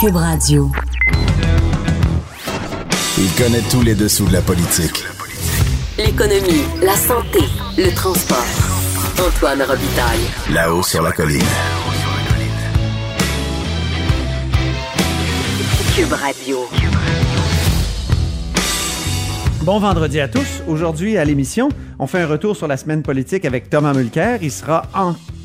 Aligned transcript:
Cube 0.00 0.14
Radio. 0.14 0.70
Il 3.18 3.30
connaît 3.36 3.62
tous 3.68 3.82
les 3.82 3.96
dessous 3.96 4.26
de 4.26 4.32
la 4.32 4.42
politique. 4.42 5.04
L'économie, 5.96 6.62
la 6.80 6.94
santé, 6.94 7.40
le 7.76 7.92
transport. 7.96 8.46
Antoine 9.18 9.60
Robitaille. 9.60 10.54
Là-haut 10.54 10.84
sur 10.84 11.02
la 11.02 11.10
colline. 11.10 11.42
Cube 15.96 16.12
Radio. 16.12 16.58
Bon 19.62 19.80
vendredi 19.80 20.20
à 20.20 20.28
tous. 20.28 20.62
Aujourd'hui 20.68 21.16
à 21.16 21.24
l'émission, 21.24 21.70
on 21.98 22.06
fait 22.06 22.20
un 22.20 22.28
retour 22.28 22.56
sur 22.56 22.68
la 22.68 22.76
semaine 22.76 23.02
politique 23.02 23.44
avec 23.44 23.68
Thomas 23.68 23.94
Mulcair. 23.94 24.44
Il 24.44 24.52
sera 24.52 24.84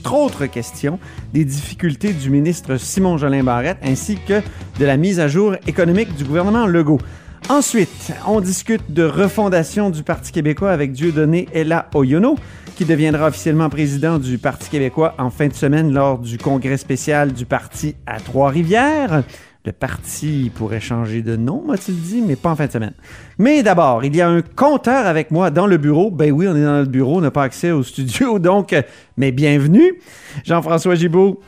entre 0.03 0.15
autres 0.15 0.45
question 0.47 0.99
des 1.33 1.45
difficultés 1.45 2.11
du 2.11 2.29
ministre 2.29 2.75
Simon 2.75 3.17
Jolin 3.17 3.41
Barrette 3.41 3.77
ainsi 3.81 4.17
que 4.17 4.41
de 4.77 4.85
la 4.85 4.97
mise 4.97 5.21
à 5.21 5.29
jour 5.29 5.55
économique 5.65 6.13
du 6.15 6.25
gouvernement 6.25 6.67
Legault. 6.67 6.99
Ensuite, 7.47 8.11
on 8.27 8.41
discute 8.41 8.91
de 8.91 9.03
refondation 9.03 9.89
du 9.89 10.03
Parti 10.03 10.33
québécois 10.33 10.71
avec 10.71 10.91
Dieudonné 10.91 11.47
Ella 11.53 11.89
Oyono, 11.93 12.35
qui 12.75 12.83
deviendra 12.83 13.27
officiellement 13.27 13.69
président 13.69 14.19
du 14.19 14.37
Parti 14.37 14.69
québécois 14.69 15.15
en 15.19 15.29
fin 15.29 15.47
de 15.47 15.53
semaine 15.53 15.93
lors 15.93 16.19
du 16.19 16.37
congrès 16.37 16.77
spécial 16.77 17.31
du 17.31 17.45
parti 17.45 17.95
à 18.05 18.19
Trois-Rivières. 18.19 19.23
Le 19.65 19.71
parti 19.71 20.51
pourrait 20.53 20.81
changer 20.81 21.21
de 21.21 21.37
nom, 21.37 21.63
m'a-t-il 21.65 21.95
dit, 21.95 22.21
mais 22.21 22.35
pas 22.35 22.49
en 22.49 22.55
fin 22.57 22.65
de 22.65 22.71
semaine. 22.73 22.91
Mais 23.37 23.63
d'abord, 23.63 24.03
il 24.03 24.13
y 24.13 24.19
a 24.19 24.27
un 24.27 24.41
compteur 24.41 25.05
avec 25.05 25.31
moi 25.31 25.51
dans 25.51 25.67
le 25.67 25.77
bureau. 25.77 26.11
Ben 26.11 26.33
oui, 26.33 26.49
on 26.49 26.55
est 26.57 26.65
dans 26.65 26.79
le 26.79 26.85
bureau, 26.85 27.19
on 27.19 27.21
n'a 27.21 27.31
pas 27.31 27.43
accès 27.43 27.71
au 27.71 27.81
studio, 27.81 28.39
donc, 28.39 28.75
mais 29.15 29.31
bienvenue. 29.31 30.01
Jean-François 30.43 30.95
Gibault. 30.95 31.39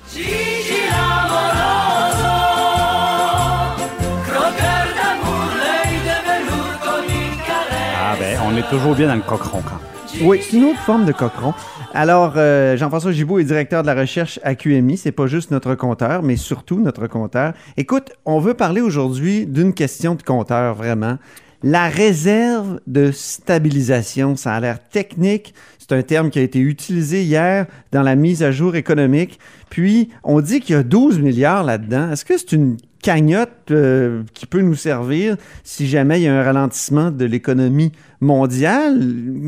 Ah 8.02 8.16
ben, 8.18 8.40
on 8.46 8.56
est 8.56 8.70
toujours 8.70 8.96
bien 8.96 9.10
dans 9.10 9.16
le 9.16 9.22
cochon 9.24 9.62
quand. 9.62 9.82
Oui, 10.22 10.40
c'est 10.42 10.56
une 10.56 10.64
autre 10.64 10.80
forme 10.80 11.04
de 11.04 11.12
cochon. 11.12 11.54
Alors, 11.98 12.34
euh, 12.36 12.76
Jean-François 12.76 13.14
Gibault 13.14 13.40
est 13.40 13.46
directeur 13.46 13.82
de 13.82 13.88
la 13.88 13.96
recherche 13.96 14.38
à 14.44 14.54
QMI. 14.54 14.98
C'est 14.98 15.14
pas 15.14 15.28
juste 15.28 15.50
notre 15.52 15.76
compteur, 15.76 16.24
mais 16.24 16.36
surtout 16.36 16.82
notre 16.82 17.08
compteur. 17.08 17.54
Écoute, 17.78 18.12
on 18.26 18.42
veut 18.42 18.54
parler 18.54 18.82
aujourd'hui 18.82 19.46
d'une 19.46 19.74
question 19.74 20.16
de 20.16 20.22
compteur, 20.22 20.76
vraiment. 20.76 21.18
La 21.64 21.88
réserve 21.88 22.82
de 22.86 23.12
stabilisation, 23.14 24.36
ça 24.36 24.56
a 24.56 24.60
l'air 24.60 24.80
technique. 24.90 25.54
C'est 25.88 25.96
un 25.96 26.02
terme 26.02 26.32
qui 26.32 26.40
a 26.40 26.42
été 26.42 26.58
utilisé 26.58 27.22
hier 27.22 27.68
dans 27.92 28.02
la 28.02 28.16
mise 28.16 28.42
à 28.42 28.52
jour 28.52 28.76
économique. 28.76 29.38
Puis, 29.70 30.10
on 30.24 30.42
dit 30.42 30.60
qu'il 30.60 30.76
y 30.76 30.80
a 30.80 30.82
12 30.82 31.20
milliards 31.20 31.64
là-dedans. 31.64 32.12
Est-ce 32.12 32.26
que 32.26 32.36
c'est 32.40 32.54
une 32.54 32.78
cagnotte 33.04 33.70
euh, 33.70 34.24
qui 34.34 34.48
peut 34.48 34.62
nous 34.62 34.74
servir 34.74 35.38
si 35.64 35.86
jamais 35.86 36.22
il 36.22 36.24
y 36.24 36.28
a 36.28 36.36
un 36.36 36.42
ralentissement 36.42 37.12
de 37.12 37.26
l'économie 37.26 37.92
mondiale? 38.20 39.00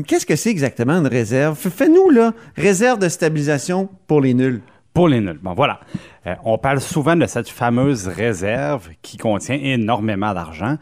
Qu'est-ce 0.06 0.26
que 0.26 0.36
c'est 0.36 0.50
exactement 0.50 0.92
une 0.92 1.08
réserve? 1.08 1.58
Fais-nous, 1.58 2.08
là, 2.10 2.32
réserve 2.56 3.00
de 3.00 3.08
stabilisation 3.08 3.88
pour 4.06 4.20
les 4.20 4.32
nuls. 4.32 4.60
Pour 4.94 5.08
les 5.08 5.20
nuls. 5.20 5.40
Bon, 5.42 5.54
voilà. 5.54 5.80
Euh, 6.28 6.36
on 6.44 6.56
parle 6.56 6.80
souvent 6.80 7.16
de 7.16 7.26
cette 7.26 7.48
fameuse 7.48 8.06
réserve 8.06 8.90
qui 9.02 9.16
contient 9.16 9.58
énormément 9.60 10.32
d'argent. 10.34 10.76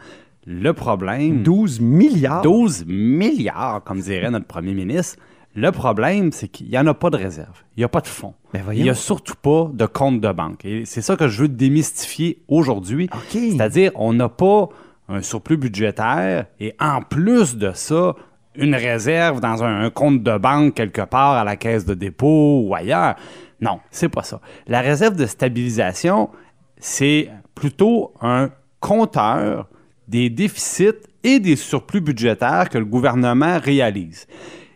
Le 0.44 0.74
problème... 0.74 1.42
12 1.42 1.80
milliards? 1.80 2.42
12 2.42 2.84
milliards, 2.86 3.82
comme 3.84 4.00
dirait 4.00 4.30
notre 4.30 4.46
premier 4.46 4.74
ministre. 4.74 5.16
Le 5.56 5.72
problème, 5.72 6.32
c'est 6.32 6.48
qu'il 6.48 6.68
n'y 6.68 6.78
en 6.78 6.86
a 6.86 6.92
pas 6.92 7.08
de 7.08 7.16
réserve. 7.16 7.64
Il 7.76 7.80
n'y 7.80 7.84
a 7.84 7.88
pas 7.88 8.02
de 8.02 8.06
fonds. 8.06 8.34
Ben 8.52 8.62
Il 8.72 8.82
n'y 8.82 8.90
a 8.90 8.94
surtout 8.94 9.34
pas 9.40 9.70
de 9.72 9.86
compte 9.86 10.20
de 10.20 10.30
banque. 10.30 10.66
Et 10.66 10.84
c'est 10.84 11.00
ça 11.00 11.16
que 11.16 11.28
je 11.28 11.42
veux 11.42 11.48
démystifier 11.48 12.42
aujourd'hui. 12.46 13.08
C'est-à-dire, 13.30 13.90
on 13.94 14.12
n'a 14.12 14.28
pas 14.28 14.68
un 15.08 15.22
surplus 15.22 15.56
budgétaire 15.56 16.44
et 16.60 16.74
en 16.78 17.00
plus 17.00 17.56
de 17.56 17.72
ça, 17.72 18.14
une 18.54 18.74
réserve 18.74 19.40
dans 19.40 19.64
un, 19.64 19.84
un 19.84 19.90
compte 19.90 20.22
de 20.22 20.36
banque 20.36 20.74
quelque 20.74 21.02
part 21.02 21.32
à 21.32 21.44
la 21.44 21.56
caisse 21.56 21.86
de 21.86 21.94
dépôt 21.94 22.62
ou 22.66 22.74
ailleurs. 22.74 23.16
Non, 23.62 23.80
c'est 23.90 24.10
pas 24.10 24.22
ça. 24.22 24.42
La 24.66 24.82
réserve 24.82 25.16
de 25.16 25.24
stabilisation, 25.24 26.28
c'est 26.76 27.30
plutôt 27.54 28.12
un 28.20 28.50
compteur 28.80 29.68
des 30.06 30.28
déficits 30.28 30.90
et 31.24 31.40
des 31.40 31.56
surplus 31.56 32.02
budgétaires 32.02 32.68
que 32.68 32.76
le 32.76 32.84
gouvernement 32.84 33.58
réalise. 33.58 34.26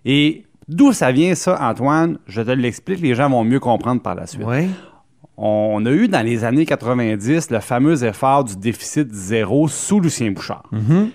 Et 0.07 0.45
d'où 0.71 0.93
ça 0.93 1.13
vient 1.13 1.35
ça, 1.35 1.59
Antoine? 1.61 2.19
Je 2.27 2.41
te 2.41 2.51
l'explique, 2.51 3.01
les 3.01 3.15
gens 3.15 3.29
vont 3.29 3.45
mieux 3.45 3.61
comprendre 3.61 4.01
par 4.01 4.15
la 4.15 4.27
suite. 4.27 4.47
On 5.43 5.87
a 5.87 5.91
eu 5.91 6.07
dans 6.07 6.21
les 6.21 6.45
années 6.45 6.67
90 6.67 7.51
le 7.51 7.61
fameux 7.61 8.05
effort 8.05 8.45
du 8.45 8.57
déficit 8.57 9.11
zéro 9.11 9.69
sous 9.69 9.99
Lucien 9.99 10.33
Bouchard. 10.33 10.65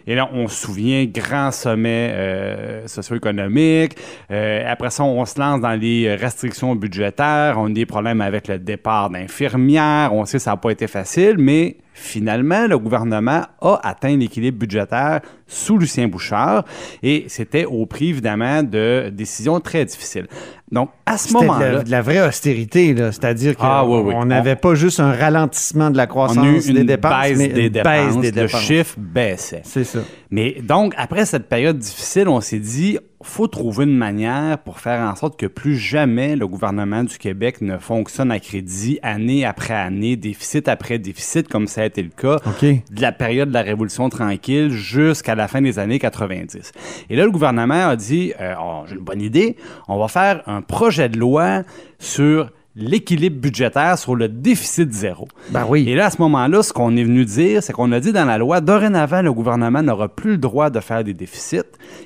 Et 0.08 0.16
là, 0.16 0.28
on 0.34 0.48
se 0.48 0.66
souvient, 0.66 1.06
grand 1.06 1.52
sommet 1.52 2.10
euh, 2.12 2.88
socio-économique. 2.88 3.96
Euh, 4.32 4.64
après 4.68 4.90
ça, 4.90 5.04
on 5.04 5.24
se 5.26 5.40
lance 5.40 5.62
dans 5.62 5.80
les 5.80 6.16
restrictions 6.16 6.76
budgétaires. 6.76 7.58
On 7.60 7.68
a 7.68 7.70
des 7.70 7.86
problèmes 7.86 8.20
avec 8.20 8.48
le 8.48 8.58
départ 8.58 9.12
d'infirmières. 9.12 10.12
On 10.12 10.26
sait 10.26 10.38
que 10.38 10.44
ça 10.44 10.52
n'a 10.52 10.58
pas 10.58 10.72
été 10.72 10.88
facile, 10.88 11.36
mais 11.38 11.78
finalement, 11.94 12.66
le 12.66 12.80
gouvernement 12.80 13.44
a 13.62 13.80
atteint 13.84 14.18
l'équilibre 14.18 14.58
budgétaire 14.58 15.22
sous 15.46 15.78
Lucien 15.78 16.08
Bouchard. 16.08 16.66
Et 17.04 17.26
c'était 17.28 17.66
au 17.66 17.86
prix, 17.86 18.10
évidemment, 18.10 18.64
de 18.64 19.12
décisions 19.14 19.60
très 19.60 19.86
difficiles. 19.86 20.28
Donc, 20.76 20.90
à 21.06 21.18
ce 21.18 21.30
de, 21.30 21.34
moment-là, 21.34 21.72
la- 21.72 21.84
de 21.84 21.90
la 21.90 22.02
vraie 22.02 22.28
austérité, 22.28 22.94
là. 22.94 23.12
C'est-à-dire 23.14 23.56
qu'on 23.56 23.66
Ah, 23.66 23.86
oui, 23.86 24.02
oui. 24.06 24.14
on 24.16 24.26
n'avait 24.26 24.58
pas 24.58 24.76
juste 24.76 25.00
un 25.00 25.14
ralentissement 25.14 25.90
de 25.90 25.96
la 25.98 26.06
croissance 26.06 26.38
on 26.38 26.44
a 26.44 26.48
eu 26.50 26.62
une 26.68 26.74
des 26.76 26.84
dépenses, 26.84 27.22
baisse 27.24 27.38
mais 27.38 27.48
des 27.48 27.70
dépenses. 27.70 27.94
baisse 27.94 28.18
des 28.18 28.42
Le 28.42 28.48
dépenses. 28.48 28.62
chiffre 28.62 28.96
baissait. 28.98 29.62
C'est 29.64 29.86
ça. 29.86 30.00
Mais 30.30 30.58
donc, 30.62 30.94
après 30.98 31.26
cette 31.26 31.48
période 31.48 31.80
difficile, 31.80 32.28
on 32.28 32.42
s'est 32.42 32.60
dit, 32.60 33.00
faut 33.26 33.48
trouver 33.48 33.86
une 33.86 33.98
manière 33.98 34.60
pour 34.60 34.80
faire 34.80 35.02
en 35.02 35.16
sorte 35.16 35.38
que 35.38 35.46
plus 35.46 35.78
jamais 35.78 36.36
le 36.36 36.48
gouvernement 36.48 37.04
du 37.04 37.18
Québec 37.18 37.62
ne 37.62 37.78
fonctionne 37.78 38.32
à 38.32 38.40
crédit 38.40 39.00
année 39.02 39.46
après 39.46 39.74
année, 39.74 40.16
déficit 40.16 40.68
après 40.68 41.00
déficit, 41.00 41.48
comme 41.48 41.68
ça 41.68 41.82
a 41.82 41.86
été 41.86 42.04
le 42.04 42.10
cas 42.10 42.40
de 42.62 43.02
la 43.02 43.12
période 43.12 43.50
de 43.50 43.54
la 43.54 43.62
Révolution 43.62 44.10
tranquille 44.10 44.70
jusqu'à 44.70 45.36
la 45.36 45.48
fin 45.48 45.62
des 45.62 45.80
années 45.80 46.00
90. 46.00 46.72
Et 47.10 47.16
là, 47.16 47.26
le 47.26 47.32
gouvernement 47.32 47.90
a 47.90 47.96
dit, 47.96 48.34
euh, 48.40 48.54
Oh, 48.62 48.84
j'ai 48.88 48.96
une 48.96 49.02
bonne 49.04 49.22
idée, 49.22 49.58
on 49.88 49.98
va 49.98 50.08
faire 50.08 50.44
un 50.48 50.62
projet 50.62 51.10
de 51.10 51.18
loi 51.18 51.64
sur 52.00 52.52
l'équilibre 52.76 53.40
budgétaire 53.40 53.98
sur 53.98 54.16
le 54.16 54.28
déficit 54.28 54.92
zéro. 54.92 55.28
Ben 55.50 55.66
oui. 55.68 55.88
Et 55.88 55.96
là, 55.96 56.08
à 56.08 56.10
ce 56.10 56.22
moment-là, 56.22 56.62
ce 56.62 56.74
qu'on 56.74 56.98
est 56.98 57.04
venu 57.04 57.24
dire, 57.24 57.64
c'est 57.64 57.72
qu'on 57.72 57.92
a 57.94 58.00
dit 58.00 58.12
dans 58.12 58.26
la 58.26 58.38
loi, 58.38 58.60
dorénavant, 58.60 59.22
le 59.22 59.32
gouvernement 59.32 59.82
n'aura 59.82 60.10
plus 60.10 60.32
le 60.32 60.38
droit 60.38 60.70
de 60.70 60.82
faire 60.82 61.04
des 61.04 61.14
déficits. 61.14 61.62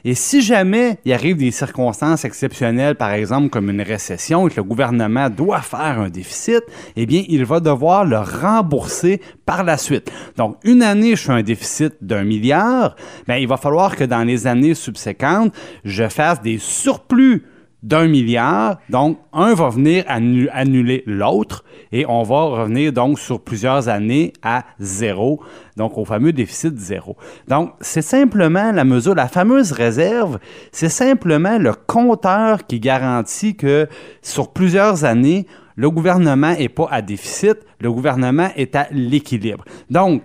Et 0.06 0.14
si 0.14 0.42
jamais 0.42 1.00
il 1.06 1.14
arrive 1.14 1.38
des 1.38 1.52
circonstances 1.52 2.24
exceptionnelles, 2.24 2.96
par 2.96 3.12
exemple 3.12 3.50
comme 3.50 3.70
une 3.70 3.82
récession, 3.82 4.48
et 4.48 4.52
que 4.52 4.58
le 4.58 4.64
gouvernement 4.64 5.30
doit 5.30 5.62
faire 5.62 6.00
un 6.00 6.10
déficit, 6.10 6.62
eh 6.96 7.06
bien, 7.06 7.24
il 7.28 7.46
va 7.46 7.60
devoir 7.60 8.06
le 8.06 8.20
rembourser 8.20 9.22
par 9.46 9.64
la 9.64 9.78
suite. 9.78 10.12
Donc, 10.38 10.58
une 10.64 10.84
année, 10.84 11.16
je 11.16 11.24
fais 11.24 11.32
un 11.32 11.42
déficit 11.42 11.96
d'un 12.02 12.24
milliard, 12.24 12.96
ben, 13.28 13.38
il 13.38 13.48
va 13.48 13.58
falloir 13.58 13.96
que 13.96 14.04
dans 14.04 14.24
les 14.24 14.46
années 14.46 14.76
subséquentes, 14.76 15.54
je 15.84 16.08
fasse 16.08 16.42
des 16.42 16.60
surplus 16.60 17.44
d'un 17.82 18.08
milliard. 18.08 18.78
Donc, 18.90 19.20
un 19.34 19.54
va 19.54 19.70
venir 19.70 20.04
annu- 20.08 20.50
annuler 20.52 21.04
l'autre 21.06 21.64
et 21.92 22.06
on 22.08 22.24
va 22.24 22.44
revenir 22.44 22.94
donc 22.94 23.20
sur 23.20 23.42
plusieurs 23.42 23.88
années 23.90 24.34
à 24.44 24.66
zéro, 24.80 25.42
donc 25.78 25.98
au 25.98 26.06
fameux 26.06 26.34
déficit 26.34 26.78
zéro. 26.78 27.16
Donc, 27.48 27.72
c'est 27.82 28.02
simplement 28.02 28.72
la 28.72 28.84
mesure, 28.84 29.16
la 29.16 29.28
fameuse 29.28 29.72
réserve, 29.72 30.40
c'est 30.72 30.90
simplement 30.90 31.58
le 31.58 31.74
compteur 31.74 32.66
qui 32.68 32.80
garantit 32.80 33.56
que 33.56 33.88
sur 34.22 34.52
plusieurs 34.52 35.06
années, 35.06 35.48
le 35.76 35.90
gouvernement 35.90 36.54
n'est 36.58 36.68
pas 36.68 36.88
à 36.92 37.02
déficit, 37.02 37.56
le 37.80 37.92
gouvernement 37.92 38.50
est 38.58 38.76
à 38.76 38.88
l'équilibre. 38.92 39.64
Donc, 39.90 40.24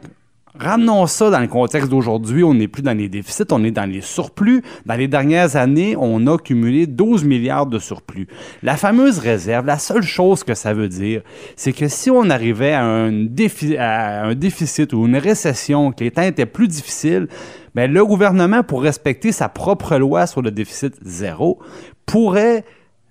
Ramenons 0.56 1.09
ça 1.09 1.31
dans 1.31 1.41
le 1.41 1.49
contexte 1.49 1.91
d'aujourd'hui. 1.91 2.45
On 2.45 2.55
n'est 2.55 2.69
plus 2.69 2.83
dans 2.83 2.97
les 2.97 3.09
déficits, 3.09 3.43
on 3.51 3.65
est 3.65 3.73
dans 3.73 3.91
les 3.91 4.01
surplus. 4.01 4.62
Dans 4.87 4.95
les 4.95 5.09
dernières 5.09 5.56
années, 5.56 5.97
on 5.99 6.29
a 6.29 6.39
cumulé 6.39 6.87
12 6.87 7.25
milliards 7.25 7.67
de 7.67 7.81
surplus. 7.81 8.29
La 8.62 8.77
fameuse 8.77 9.19
réserve, 9.19 9.67
la 9.67 9.79
seule 9.79 10.05
chose 10.05 10.45
que 10.45 10.55
ça 10.55 10.73
veut 10.73 10.89
dire, 10.89 11.23
c'est 11.56 11.73
que 11.73 11.89
si 11.89 12.09
on 12.09 12.31
arrivait 12.31 12.73
à 12.73 12.85
un, 12.85 14.35
déficit 14.35 14.93
ou 14.93 15.06
une 15.06 15.17
récession, 15.17 15.91
temps 15.91 16.23
étaient 16.23 16.47
plus 16.47 16.69
difficiles, 16.69 17.27
ben, 17.75 17.93
le 17.93 18.06
gouvernement, 18.06 18.62
pour 18.62 18.83
respecter 18.83 19.33
sa 19.33 19.49
propre 19.49 19.97
loi 19.97 20.29
sur 20.29 20.41
le 20.41 20.53
déficit 20.53 20.95
zéro, 21.03 21.59
pourrait 22.06 22.65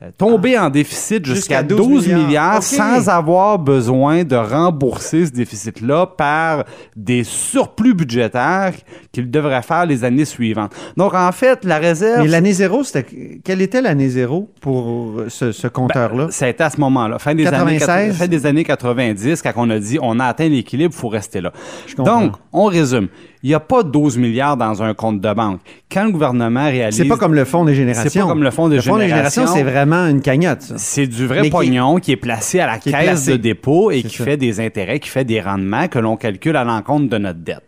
euh, 0.04 0.10
tomber 0.18 0.58
en 0.58 0.70
déficit 0.70 1.26
jusqu'à 1.26 1.60
Jusqu'à 1.60 1.64
12, 1.64 1.88
12 1.88 2.08
milliards, 2.08 2.64
sans 2.64 3.10
avoir 3.10 3.60
besoin 3.60 4.24
de 4.24 4.36
rembourser 4.36 5.28
ce 5.28 5.32
déficit-là 5.32 6.08
par 6.08 6.66
des 6.96 7.24
surplus 7.24 7.94
budgétaires 7.94 8.74
qu'il 9.12 9.30
devrait 9.30 9.62
faire 9.62 9.86
les 9.86 10.04
années 10.04 10.26
suivantes. 10.26 10.74
Donc, 10.98 11.14
en 11.14 11.32
fait, 11.32 11.64
la 11.64 11.78
réserve... 11.78 12.24
Mais 12.24 12.28
l'année 12.28 12.54
zéro, 12.54 12.84
c'était 12.84 13.06
quelle 13.44 13.62
était 13.62 13.82
l'année 13.82 14.10
zéro 14.10 14.50
pour 14.62 15.22
ce, 15.28 15.52
ce 15.52 15.68
compteur-là? 15.68 16.28
Ça 16.32 16.46
a 16.46 16.50
été 16.50 16.64
à 16.64 16.70
ce 16.70 16.80
moment-là, 16.82 17.20
fin 17.20 17.36
des, 17.36 17.44
96? 17.44 17.90
années, 17.90 18.12
fin 18.14 18.28
des 18.28 18.46
années 18.46 18.64
90, 18.64 19.42
quand 19.42 19.54
on 19.56 19.70
a 19.70 19.80
dit 19.80 20.00
on 20.02 20.20
a 20.20 20.26
atteint 20.26 20.50
l'équilibre, 20.50 20.94
il 20.96 21.00
faut 21.00 21.10
rester 21.10 21.40
là. 21.40 21.54
Donc, 21.98 22.34
on 22.52 22.66
résume. 22.66 23.08
Il 23.44 23.50
n'y 23.50 23.56
a 23.56 23.60
pas 23.60 23.84
12 23.84 24.18
milliards 24.18 24.56
dans 24.56 24.82
un 24.82 24.94
compte 24.94 25.20
de 25.20 25.34
banque. 25.34 25.60
Quand 25.92 26.06
le 26.06 26.12
gouvernement 26.12 26.64
réalise... 26.64 26.96
c'est 26.96 27.06
pas 27.06 27.18
comme 27.18 27.34
le 27.34 27.44
fonds 27.44 27.66
des 27.66 27.76
générations. 27.76 28.10
C'est 28.10 28.20
pas 28.22 28.26
comme 28.26 28.42
le 28.44 28.52
fonds 28.52 28.70
des 28.70 28.78
Le 28.78 28.82
fonds 28.82 28.96
des 28.98 29.10
générations, 29.10 29.42
générations. 29.42 29.66
c'est 29.66 29.70
vraiment 29.70 30.08
une 30.08 30.22
cagnotte. 30.22 30.62
C'est 30.78 31.08
du 31.08 31.28
vrai 31.28 31.42
Mais 31.42 31.50
pognon 31.50 31.98
qui 31.98 32.14
est 32.14 32.18
placé 32.18 32.62
à 32.62 32.68
la 32.68 32.78
caisse 32.80 32.94
placé. 32.94 33.32
de 33.32 33.38
dépôt 33.38 33.92
et 33.92 34.02
qui 34.02 34.16
ça. 34.16 34.24
fait 34.24 34.38
des 34.38 34.62
intérêts, 34.62 35.00
qui 35.02 35.10
fait 35.10 35.26
des 35.26 35.42
rendements 35.42 35.90
que 35.90 36.00
l'on 36.00 36.16
calcule 36.16 36.56
à 36.56 36.64
l'encontre 36.64 37.10
de 37.10 37.18
notre 37.18 37.40
dette. 37.40 37.64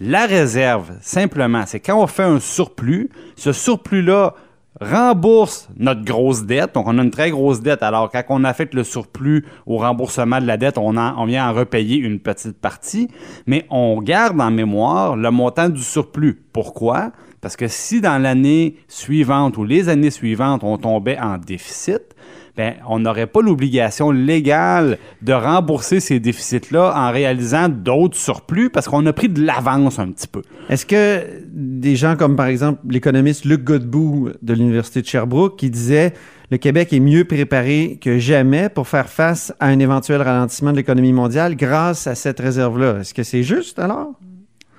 La 0.00 0.26
réserve, 0.26 0.92
simplement, 1.00 1.64
c'est 1.66 1.80
quand 1.80 2.00
on 2.00 2.06
fait 2.06 2.22
un 2.22 2.38
surplus, 2.38 3.08
ce 3.34 3.52
surplus-là 3.52 4.34
rembourse 4.80 5.68
notre 5.76 6.04
grosse 6.04 6.44
dette. 6.44 6.74
Donc, 6.74 6.86
on 6.86 6.98
a 6.98 7.02
une 7.02 7.10
très 7.10 7.30
grosse 7.30 7.60
dette. 7.60 7.82
Alors, 7.82 8.10
quand 8.10 8.22
on 8.28 8.44
affecte 8.44 8.74
le 8.74 8.84
surplus 8.84 9.44
au 9.66 9.78
remboursement 9.78 10.40
de 10.40 10.46
la 10.46 10.56
dette, 10.56 10.78
on, 10.78 10.96
on 10.96 11.24
vient 11.24 11.48
en 11.48 11.54
repayer 11.54 11.96
une 11.96 12.20
petite 12.20 12.60
partie, 12.60 13.08
mais 13.46 13.66
on 13.70 14.00
garde 14.00 14.40
en 14.40 14.50
mémoire 14.50 15.16
le 15.16 15.30
montant 15.30 15.68
du 15.68 15.82
surplus. 15.82 16.42
Pourquoi? 16.52 17.12
Parce 17.40 17.56
que 17.56 17.68
si 17.68 18.00
dans 18.00 18.20
l'année 18.20 18.76
suivante 18.88 19.56
ou 19.56 19.64
les 19.64 19.88
années 19.88 20.10
suivantes, 20.10 20.64
on 20.64 20.78
tombait 20.78 21.18
en 21.18 21.38
déficit, 21.38 22.15
ben, 22.56 22.74
on 22.88 23.00
n'aurait 23.00 23.26
pas 23.26 23.42
l'obligation 23.42 24.10
légale 24.10 24.98
de 25.20 25.32
rembourser 25.32 26.00
ces 26.00 26.20
déficits-là 26.20 26.94
en 26.96 27.12
réalisant 27.12 27.68
d'autres 27.68 28.16
surplus 28.16 28.70
parce 28.70 28.88
qu'on 28.88 29.04
a 29.04 29.12
pris 29.12 29.28
de 29.28 29.44
l'avance 29.44 29.98
un 29.98 30.10
petit 30.10 30.26
peu. 30.26 30.42
Est-ce 30.70 30.86
que 30.86 31.22
des 31.46 31.96
gens 31.96 32.16
comme, 32.16 32.34
par 32.34 32.46
exemple, 32.46 32.80
l'économiste 32.88 33.44
Luc 33.44 33.62
Godbout 33.62 34.30
de 34.40 34.54
l'Université 34.54 35.02
de 35.02 35.06
Sherbrooke 35.06 35.58
qui 35.58 35.68
disait 35.68 36.14
le 36.50 36.56
Québec 36.58 36.92
est 36.92 37.00
mieux 37.00 37.24
préparé 37.24 37.98
que 38.00 38.18
jamais 38.18 38.68
pour 38.68 38.88
faire 38.88 39.08
face 39.08 39.52
à 39.60 39.66
un 39.66 39.78
éventuel 39.78 40.22
ralentissement 40.22 40.70
de 40.70 40.76
l'économie 40.76 41.12
mondiale 41.12 41.56
grâce 41.56 42.06
à 42.06 42.14
cette 42.14 42.40
réserve-là? 42.40 43.00
Est-ce 43.00 43.12
que 43.12 43.24
c'est 43.24 43.42
juste 43.42 43.78
alors? 43.78 44.12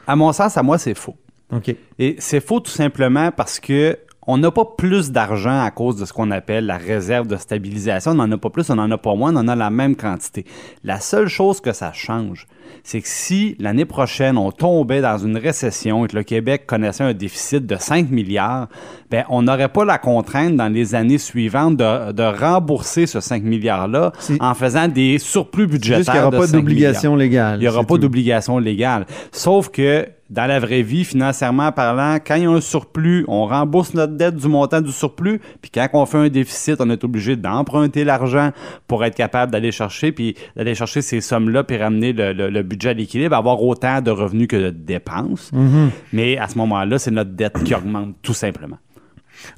À 0.07 0.15
mon 0.15 0.31
sens, 0.31 0.57
à 0.57 0.63
moi, 0.63 0.77
c'est 0.77 0.97
faux. 0.97 1.15
OK. 1.51 1.75
Et 1.99 2.15
c'est 2.19 2.39
faux 2.39 2.59
tout 2.59 2.71
simplement 2.71 3.31
parce 3.31 3.59
que 3.59 3.97
on 4.27 4.37
n'a 4.37 4.51
pas 4.51 4.65
plus 4.65 5.11
d'argent 5.11 5.63
à 5.63 5.71
cause 5.71 5.95
de 5.95 6.05
ce 6.05 6.11
qu'on 6.11 6.31
appelle 6.31 6.65
la 6.65 6.77
réserve 6.77 7.27
de 7.27 7.37
stabilisation. 7.37 8.11
On 8.11 8.15
n'en 8.15 8.31
a 8.31 8.37
pas 8.37 8.49
plus, 8.49 8.69
on 8.69 8.75
n'en 8.75 8.91
a 8.91 8.97
pas 8.97 9.15
moins, 9.15 9.33
on 9.33 9.39
en 9.39 9.47
a 9.47 9.55
la 9.55 9.69
même 9.69 9.95
quantité. 9.95 10.45
La 10.83 10.99
seule 10.99 11.29
chose 11.29 11.61
que 11.61 11.71
ça 11.71 11.93
change, 11.93 12.45
c'est 12.83 13.01
que 13.01 13.07
si 13.07 13.55
l'année 13.59 13.85
prochaine, 13.85 14.37
on 14.37 14.51
tombait 14.51 15.01
dans 15.01 15.17
une 15.17 15.37
récession 15.37 16.05
et 16.05 16.07
que 16.07 16.15
le 16.15 16.23
Québec 16.23 16.65
connaissait 16.65 17.03
un 17.03 17.13
déficit 17.13 17.65
de 17.65 17.75
5 17.77 18.09
milliards, 18.09 18.67
ben, 19.11 19.23
on 19.29 19.41
n'aurait 19.43 19.69
pas 19.69 19.85
la 19.85 19.97
contrainte 19.97 20.55
dans 20.55 20.67
les 20.71 20.95
années 20.95 21.17
suivantes 21.17 21.77
de, 21.77 22.11
de 22.11 22.23
rembourser 22.23 23.05
ce 23.05 23.19
5 23.19 23.43
milliards-là 23.43 24.11
en 24.39 24.53
faisant 24.53 24.87
des 24.87 25.17
surplus 25.19 25.67
budgétaires. 25.67 25.97
Juste 25.99 26.09
qu'il 26.11 26.19
n'y 26.19 26.25
aura 26.25 26.31
de 26.31 26.37
pas 26.41 26.47
5 26.47 26.57
d'obligation 26.57 27.15
légale. 27.15 27.57
Il 27.57 27.61
n'y 27.61 27.67
aura 27.67 27.83
pas 27.83 27.97
d'obligation 27.97 28.57
légale. 28.57 29.05
Sauf 29.31 29.69
que 29.69 30.07
dans 30.29 30.45
la 30.45 30.59
vraie 30.59 30.81
vie, 30.81 31.05
financièrement 31.05 31.71
parlant, 31.71 32.17
quand 32.25 32.35
il 32.35 32.43
y 32.43 32.45
a 32.45 32.49
un 32.49 32.59
surplus, 32.59 33.23
on 33.29 33.45
rembourse 33.45 33.93
notre 33.93 34.11
dette 34.17 34.35
du 34.35 34.49
montant 34.49 34.81
du 34.81 34.91
surplus, 34.91 35.39
puis 35.61 35.71
quand 35.73 35.87
on 35.93 36.05
fait 36.05 36.17
un 36.17 36.27
déficit, 36.27 36.75
on 36.81 36.89
est 36.89 37.01
obligé 37.05 37.37
d'emprunter 37.37 38.03
l'argent 38.03 38.51
pour 38.87 39.05
être 39.05 39.15
capable 39.15 39.53
d'aller 39.53 39.71
chercher, 39.71 40.11
puis 40.11 40.35
d'aller 40.57 40.75
chercher 40.75 41.01
ces 41.01 41.21
sommes-là, 41.21 41.63
puis 41.63 41.77
ramener 41.77 42.11
le, 42.11 42.33
le- 42.33 42.56
le 42.57 42.63
budget 42.63 42.89
à 42.89 42.93
l'équilibre, 42.93 43.35
avoir 43.35 43.61
autant 43.63 44.01
de 44.01 44.11
revenus 44.11 44.47
que 44.47 44.55
de 44.55 44.69
dépenses. 44.69 45.51
Mhm. 45.53 45.89
Mais 46.13 46.37
à 46.37 46.47
ce 46.47 46.57
moment-là, 46.57 46.99
c'est 46.99 47.11
notre 47.11 47.31
dette 47.31 47.63
qui 47.63 47.73
augmente, 47.73 48.15
tout 48.21 48.33
simplement. 48.33 48.77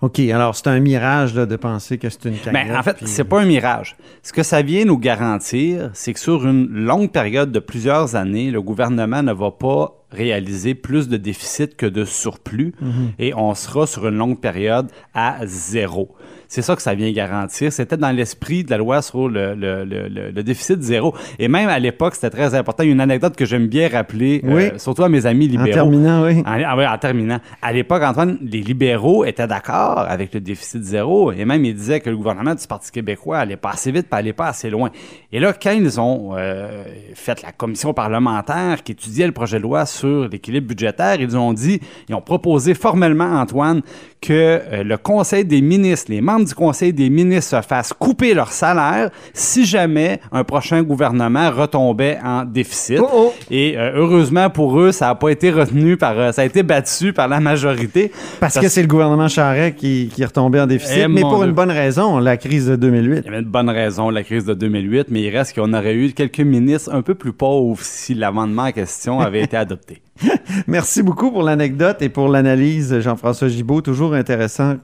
OK, 0.02 0.20
alors 0.20 0.56
c'est 0.56 0.68
un 0.68 0.80
mirage 0.82 1.34
là, 1.36 1.46
de 1.46 1.56
penser 1.56 1.98
que 1.98 2.10
c'est 2.10 2.26
une 2.26 2.38
cagnotte. 2.38 2.68
Ben, 2.68 2.78
en 2.78 2.84
fait, 2.84 2.98
puis- 2.98 3.08
c'est 3.08 3.24
pas 3.24 3.42
un 3.42 3.46
mirage. 3.46 3.96
Ce 4.24 4.34
que 4.34 4.44
ça 4.44 4.62
vient 4.62 4.84
nous 4.84 4.98
garantir, 4.98 5.90
c'est 5.94 6.14
que 6.14 6.20
sur 6.20 6.46
une 6.46 6.68
longue 6.70 7.12
période 7.12 7.52
de 7.52 7.60
plusieurs 7.60 8.16
années, 8.18 8.52
le 8.52 8.62
gouvernement 8.62 9.24
ne 9.24 9.32
va 9.32 9.52
pas 9.52 9.99
réaliser 10.12 10.76
plus 10.76 11.08
de 11.08 11.18
déficit 11.18 11.76
que 11.76 11.86
de 11.86 12.04
surplus 12.06 12.74
et 13.20 13.34
on 13.36 13.54
sera 13.54 13.86
sur 13.88 14.08
une 14.08 14.16
longue 14.18 14.40
période 14.40 14.88
à 15.14 15.38
zéro. 15.46 16.16
C'est 16.52 16.64
ça 16.64 16.76
que 16.76 16.82
ça 16.82 16.96
vient 16.96 17.12
garantir. 17.12 17.72
C'était 17.72 17.96
dans 17.96 18.10
l'esprit 18.10 18.64
de 18.64 18.72
la 18.72 18.78
loi 18.80 19.04
sur 19.04 19.30
le, 19.30 19.54
le- 19.54 19.84
le- 19.86 20.42
déficit 20.44 20.82
zéro. 20.82 21.14
Et 21.38 21.48
même 21.48 21.70
à 21.70 21.78
l'époque, 21.78 22.16
c'était 22.16 22.32
très 22.32 22.56
important. 22.56 22.82
Il 22.82 22.88
y 22.88 22.90
a 22.90 22.94
une 22.94 23.02
anecdote 23.02 23.36
que 23.36 23.46
j'aime 23.46 23.68
bien 23.68 23.88
rappeler, 23.88 24.42
Oui. 24.44 24.64
euh, 24.64 24.78
surtout 24.80 25.04
à 25.04 25.10
mes 25.10 25.28
amis 25.28 25.46
En 25.46 25.50
libéraux. 25.52 25.74
terminant, 25.76 26.24
oui. 26.24 26.40
En, 26.40 26.44
ah 26.66 26.76
ouais, 26.76 26.88
en 26.88 26.98
terminant. 26.98 27.38
À 27.62 27.72
l'époque, 27.72 28.02
Antoine, 28.02 28.40
les 28.42 28.62
libéraux 28.62 29.26
étaient 29.26 29.46
d'accord 29.46 30.00
avec 30.00 30.34
le 30.34 30.40
déficit 30.40 30.82
zéro 30.82 31.32
et 31.32 31.46
même 31.46 31.64
ils 31.66 31.76
disaient 31.76 32.00
que 32.00 32.10
le 32.10 32.18
gouvernement 32.18 32.56
du 32.56 32.66
Parti 32.66 32.90
québécois 32.92 33.38
allait 33.38 33.56
pas 33.56 33.70
assez 33.72 33.92
vite, 33.92 34.08
pas 34.10 34.18
allait 34.18 34.34
pas 34.34 34.48
assez 34.48 34.72
loin. 34.72 34.90
Et 35.32 35.40
là, 35.40 35.54
quand 35.54 35.72
ils 35.72 36.00
ont 36.00 36.32
euh, 36.36 36.84
fait 37.14 37.44
la 37.44 37.52
commission 37.52 37.94
parlementaire 37.94 38.82
qui 38.84 38.94
étudiait 38.94 39.28
le 39.28 39.34
projet 39.34 39.58
de 39.58 39.64
loi 39.64 39.86
sur 39.86 39.99
l'équilibre 40.08 40.68
budgétaire, 40.68 41.18
ils 41.20 41.38
ont 41.38 41.54
dit, 41.54 41.80
ils 42.08 42.16
ont 42.16 42.22
proposé 42.22 42.74
formellement, 42.74 43.40
Antoine, 43.40 43.82
que 44.22 44.34
euh, 44.34 44.84
le 44.84 44.98
Conseil 44.98 45.46
des 45.46 45.62
ministres, 45.62 46.12
les 46.12 46.22
membres 46.22 46.46
du 46.46 46.54
Conseil 46.54 46.92
des 46.92 47.10
ministres 47.10 47.58
se 47.58 47.66
fassent 47.68 47.94
couper 47.94 48.34
leur 48.34 48.52
salaire 48.52 49.10
si 49.34 49.66
jamais 49.66 50.20
un 50.32 50.44
prochain 50.44 50.84
gouvernement 50.84 51.52
retombait 51.52 52.18
en 52.24 52.44
déficit. 52.44 53.00
Oh, 53.02 53.08
oh. 53.14 53.34
Et 53.50 53.78
euh, 53.78 53.92
heureusement 53.96 54.50
pour 54.50 54.80
eux, 54.80 54.92
ça 54.92 55.08
n'a 55.08 55.16
pas 55.16 55.30
été 55.30 55.52
retenu 55.52 55.96
par, 55.96 56.20
euh, 56.20 56.32
ça 56.32 56.42
a 56.42 56.46
été 56.46 56.64
battu 56.64 57.14
par 57.14 57.28
la 57.28 57.40
majorité. 57.40 58.12
Parce 58.40 58.60
que 58.60 58.68
c'est 58.68 58.82
le 58.82 58.88
gouvernement 58.88 59.28
Charest 59.30 59.76
qui, 59.78 60.12
qui 60.14 60.22
est 60.22 60.26
retombé 60.26 60.60
en 60.60 60.68
déficit, 60.68 60.98
Eh, 60.98 61.08
mais 61.08 61.22
pour 61.22 61.38
Dieu. 61.38 61.48
une 61.48 61.54
bonne 61.54 61.72
raison, 61.72 62.20
la 62.20 62.38
crise 62.38 62.68
de 62.68 62.76
2008. 62.76 63.20
Il 63.20 63.26
y 63.26 63.28
avait 63.30 63.40
une 63.40 63.46
bonne 63.46 63.70
raison, 63.70 64.10
la 64.10 64.24
crise 64.24 64.46
de 64.46 64.54
2008, 64.54 65.08
mais 65.10 65.22
il 65.22 65.30
reste 65.36 65.56
qu'on 65.56 65.74
aurait 65.74 65.96
eu 65.96 66.12
quelques 66.12 66.40
ministres 66.40 66.94
un 66.94 67.02
peu 67.02 67.16
plus 67.16 67.34
pauvres 67.34 67.80
si 67.82 68.14
l'amendement 68.14 68.64
en 68.64 68.72
question 68.72 69.20
avait 69.20 69.42
été 69.42 69.56
adopté. 69.58 69.89
Merci 70.68 71.04
beaucoup 71.04 71.32
pour 71.32 71.44
l'anecdote 71.44 72.02
et 72.02 72.10
pour 72.10 72.28
l'analyse, 72.30 73.00
Jean-François 73.00 73.48
Gibault. 73.48 73.82
Toujours 73.82 74.14
intéressant, 74.14 74.78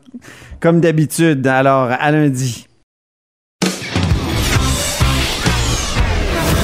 comme 0.60 0.80
d'habitude. 0.82 1.46
Alors, 1.48 1.90
à 1.92 2.12
lundi. 2.12 2.68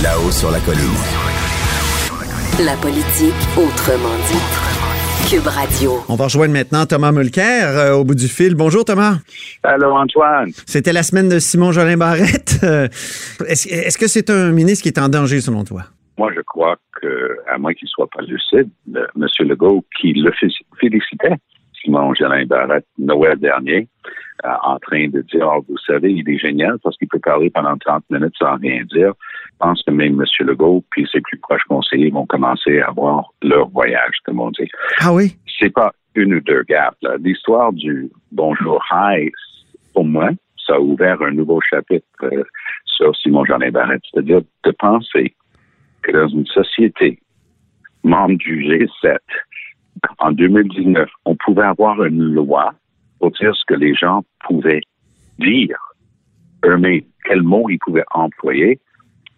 Là-haut 0.04 0.32
sur 0.32 0.52
la 0.52 0.60
colline. 0.60 0.82
La 2.66 2.76
politique 2.78 3.34
autrement 3.58 4.16
dit. 4.32 5.30
Cube 5.30 5.48
Radio. 5.48 6.04
On 6.10 6.16
va 6.16 6.26
rejoindre 6.26 6.54
maintenant 6.54 6.86
Thomas 6.86 7.12
Mulcair 7.12 7.70
euh, 7.70 7.94
au 7.94 8.04
bout 8.04 8.16
du 8.16 8.28
fil. 8.28 8.56
Bonjour 8.56 8.84
Thomas. 8.84 9.18
Allô, 9.64 9.92
Antoine. 9.96 10.50
C'était 10.66 10.92
la 10.94 11.04
semaine 11.04 11.30
de 11.30 11.40
Simon 11.40 11.72
Jolin 11.72 11.98
Barrette. 11.98 12.60
Euh, 12.64 12.88
Est-ce 13.48 13.68
est-ce 13.70 13.98
que 13.98 14.08
c'est 14.08 14.30
un 14.30 14.52
ministre 14.52 14.84
qui 14.84 14.90
est 14.90 15.00
en 15.00 15.10
danger 15.10 15.42
selon 15.42 15.64
toi? 15.64 15.86
Moi, 16.22 16.32
je 16.36 16.42
crois 16.42 16.76
que, 17.02 17.36
à 17.48 17.58
moins 17.58 17.74
qu'il 17.74 17.88
soit 17.88 18.08
pas 18.16 18.22
lucide, 18.22 18.70
le, 18.88 19.08
M. 19.16 19.26
Legault, 19.40 19.84
qui 20.00 20.14
le 20.14 20.32
fé- 20.34 20.54
félicitait, 20.80 21.38
Simon 21.74 22.14
Jolin 22.14 22.46
Barrette, 22.46 22.86
Noël 23.00 23.40
dernier, 23.40 23.88
euh, 24.46 24.50
en 24.62 24.78
train 24.78 25.08
de 25.08 25.22
dire, 25.22 25.50
oh, 25.52 25.66
vous 25.68 25.80
savez, 25.80 26.14
il 26.14 26.30
est 26.30 26.38
génial 26.38 26.78
parce 26.84 26.96
qu'il 26.98 27.08
peut 27.08 27.18
parler 27.18 27.50
pendant 27.50 27.76
30 27.76 28.04
minutes 28.12 28.36
sans 28.38 28.56
rien 28.58 28.84
dire. 28.84 29.14
Je 29.46 29.58
pense 29.58 29.82
que 29.82 29.90
même 29.90 30.22
M. 30.22 30.26
Legault 30.46 30.84
puis 30.92 31.10
ses 31.12 31.22
plus 31.22 31.40
proches 31.40 31.64
conseillers 31.68 32.12
vont 32.12 32.28
commencer 32.28 32.82
à 32.82 32.92
voir 32.92 33.34
leur 33.42 33.70
voyage, 33.70 34.18
comme 34.24 34.42
on 34.42 34.52
dit. 34.52 34.70
Ah 35.00 35.12
oui? 35.12 35.36
c'est 35.60 35.74
pas 35.74 35.92
une 36.14 36.36
ou 36.36 36.40
deux 36.42 36.62
gaps. 36.70 36.98
L'histoire 37.22 37.74
du 37.74 38.12
Bonjour 38.32 38.80
Hi, 38.92 39.32
pour 39.96 40.06
moi, 40.06 40.30
ça 40.68 40.76
a 40.76 40.80
ouvert 40.80 41.20
un 41.24 41.32
nouveau 41.32 41.60
chapitre 41.68 42.06
euh, 42.22 42.44
sur 42.86 43.16
Simon 43.16 43.44
Jean 43.44 43.58
Barrette. 43.72 44.04
C'est-à-dire 44.12 44.42
de 44.66 44.72
penser 44.72 45.34
que 46.04 46.12
dans 46.12 46.28
une 46.28 46.46
société 46.48 47.20
membre 48.04 48.38
du 48.38 48.64
G7, 48.64 49.18
en 50.20 50.32
2019, 50.32 51.10
on 51.26 51.36
pouvait 51.36 51.64
avoir 51.64 52.04
une 52.04 52.34
loi 52.34 52.74
pour 53.20 53.32
dire 53.32 53.56
ce 53.56 53.64
que 53.66 53.76
les 53.76 53.94
gens 53.94 54.24
pouvaient 54.48 54.82
dire 55.38 55.78
eux-mêmes, 56.66 57.02
quels 57.26 57.42
mots 57.44 57.70
ils 57.70 57.80
pouvaient 57.80 58.06
employer? 58.12 58.80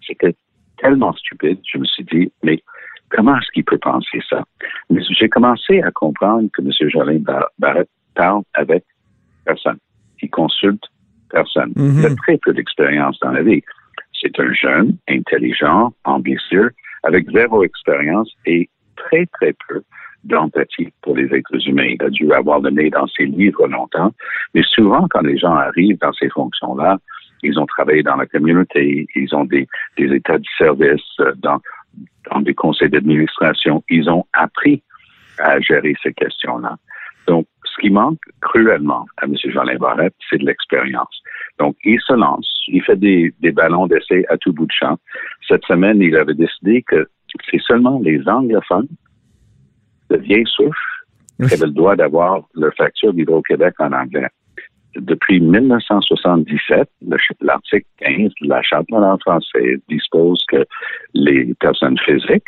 C'était 0.06 0.36
tellement 0.78 1.14
stupide. 1.14 1.60
Je 1.72 1.78
me 1.78 1.86
suis 1.86 2.04
dit, 2.06 2.32
mais 2.44 2.62
comment 3.10 3.38
est-ce 3.38 3.50
qu'il 3.54 3.64
peut 3.64 3.78
penser 3.78 4.20
ça? 4.30 4.44
Mais 4.90 5.02
j'ai 5.18 5.30
commencé 5.30 5.82
à 5.82 5.92
comprendre 5.92 6.50
que 6.54 6.62
M. 6.62 6.90
Jolin 6.90 7.20
Bar- 7.20 7.50
Barrette 7.60 7.90
parle 8.16 8.44
avec 8.54 8.84
personne. 9.46 9.78
Il 10.22 10.30
consulte 10.30 10.84
personne. 11.30 11.74
Mhm. 11.76 12.00
Il 12.00 12.06
a 12.06 12.16
très 12.16 12.38
peu 12.38 12.54
d'expérience 12.54 13.18
dans 13.20 13.32
la 13.32 13.44
vie. 13.44 13.62
C'est 14.24 14.40
un 14.40 14.54
jeune, 14.54 14.98
intelligent, 15.10 15.94
ambitieux, 16.06 16.72
avec 17.04 17.30
zéro 17.32 17.64
expérience 17.64 18.32
et 18.46 18.70
très, 18.96 19.26
très 19.26 19.54
peu 19.68 19.84
d'empathie 20.24 20.94
pour 21.02 21.18
les 21.18 21.26
êtres 21.36 21.68
humains. 21.68 21.96
Il 22.00 22.02
a 22.02 22.10
dû 22.10 22.32
avoir 22.32 22.62
le 22.62 22.70
nez 22.70 22.90
dans 22.90 23.08
ses 23.08 23.26
livres 23.26 23.68
longtemps. 23.68 24.14
Mais 24.54 24.64
souvent, 24.64 25.08
quand 25.10 25.22
les 25.22 25.38
gens 25.38 25.54
arrivent 25.54 25.98
dans 26.00 26.14
ces 26.14 26.30
fonctions-là, 26.30 26.98
ils 27.44 27.60
ont 27.60 27.66
travaillé 27.66 28.04
dans 28.04 28.16
la 28.16 28.26
communauté, 28.26 29.06
ils 29.16 29.36
ont 29.36 29.44
des, 29.44 29.68
états 29.98 30.38
de 30.38 30.46
service 30.58 31.02
euh, 31.20 31.34
dans, 31.40 31.60
dans 32.32 32.40
des 32.40 32.54
conseils 32.54 32.90
d'administration. 32.90 33.84
Ils 33.90 34.10
ont 34.10 34.26
appris 34.32 34.82
à 35.40 35.60
gérer 35.60 35.94
ces 36.02 36.14
questions-là. 36.14 36.78
Donc, 37.28 37.46
ce 37.74 37.82
qui 37.82 37.90
manque 37.90 38.20
cruellement 38.42 39.06
à 39.18 39.26
M. 39.26 39.36
Jean 39.46 39.66
Barrette, 39.80 40.16
c'est 40.30 40.38
de 40.38 40.46
l'expérience. 40.46 41.22
Donc, 41.60 41.76
il 41.84 42.00
se 42.02 42.14
lance, 42.14 42.48
il 42.68 42.84
fait 42.84 42.96
des, 42.96 43.34
des 43.40 43.52
ballons 43.52 43.88
d'essai 43.88 44.26
à 44.30 44.38
tout 44.38 44.54
bout 44.54 44.66
de 44.66 44.72
champ. 44.72 44.98
Cette 45.48 45.64
semaine, 45.66 46.02
il 46.02 46.16
avait 46.16 46.34
décidé 46.34 46.84
que 46.84 47.08
c'est 47.50 47.62
seulement 47.62 48.00
les 48.04 48.22
anglophones 48.28 48.88
de 50.10 50.18
vieille 50.18 50.48
souche 50.48 51.04
qui 51.38 51.54
avaient 51.54 51.66
le 51.66 51.72
droit 51.72 51.96
d'avoir 51.96 52.42
leur 52.54 52.74
facture 52.76 53.14
d'Hydro-Québec 53.14 53.74
en 53.80 53.92
anglais. 53.92 54.28
Depuis 54.96 55.40
1977, 55.40 56.88
l'article 57.42 57.88
15 57.98 58.32
de 58.42 58.50
la 58.50 58.62
Charte 58.62 58.86
de 58.90 59.00
la 59.00 59.18
française 59.18 59.80
dispose 59.90 60.44
que 60.48 60.64
les 61.16 61.52
personnes 61.56 61.98
physiques 62.06 62.44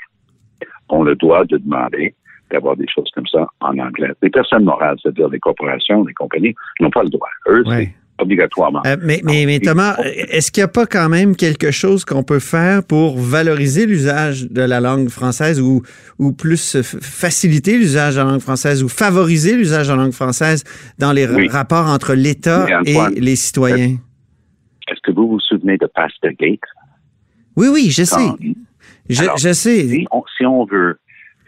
ont 0.89 1.03
le 1.03 1.15
droit 1.15 1.45
de 1.45 1.57
demander 1.57 2.13
d'avoir 2.51 2.75
des 2.75 2.87
choses 2.87 3.09
comme 3.13 3.27
ça 3.27 3.47
en 3.61 3.77
anglais. 3.77 4.11
Les 4.21 4.29
personnes 4.29 4.63
morales, 4.63 4.97
c'est-à-dire 5.01 5.29
les 5.29 5.39
corporations, 5.39 6.03
les 6.05 6.13
compagnies, 6.13 6.55
n'ont 6.79 6.89
pas 6.89 7.03
le 7.03 7.09
droit. 7.09 7.29
Eux, 7.47 7.63
c'est 7.67 7.93
obligatoirement. 8.17 8.81
Euh, 8.85 8.95
mais, 9.01 9.21
mais, 9.23 9.45
mais, 9.45 9.59
Thomas, 9.59 9.97
est-ce 10.03 10.51
qu'il 10.51 10.61
n'y 10.61 10.65
a 10.65 10.69
pas 10.69 10.85
quand 10.85 11.09
même 11.09 11.35
quelque 11.35 11.71
chose 11.71 12.05
qu'on 12.05 12.23
peut 12.23 12.39
faire 12.39 12.83
pour 12.83 13.17
valoriser 13.17 13.85
l'usage 13.85 14.49
de 14.49 14.61
la 14.61 14.79
langue 14.79 15.09
française 15.09 15.59
ou, 15.59 15.81
ou 16.19 16.31
plus 16.31 16.77
faciliter 17.01 17.77
l'usage 17.77 18.15
de 18.15 18.19
la 18.19 18.25
langue 18.25 18.39
française 18.39 18.83
ou 18.83 18.89
favoriser 18.89 19.55
l'usage 19.55 19.87
de 19.87 19.93
la 19.93 20.03
langue 20.03 20.13
française 20.13 20.63
dans 20.97 21.11
les 21.11 21.25
rapports 21.47 21.87
entre 21.87 22.13
l'État 22.13 22.67
et 22.85 22.97
les 23.19 23.35
citoyens? 23.35 23.97
Est-ce 24.87 25.01
que 25.03 25.11
vous 25.11 25.27
vous 25.27 25.39
souvenez 25.39 25.77
de 25.77 25.87
Pastor 25.87 26.31
Gate? 26.39 26.59
Oui, 27.57 27.67
oui, 27.71 27.89
je 27.89 28.03
sais. 28.03 28.29
je, 29.09 29.53
sais. 29.53 29.87
Si 29.87 30.07
on, 30.11 30.23
si 30.37 30.45
on 30.45 30.65
veut 30.65 30.99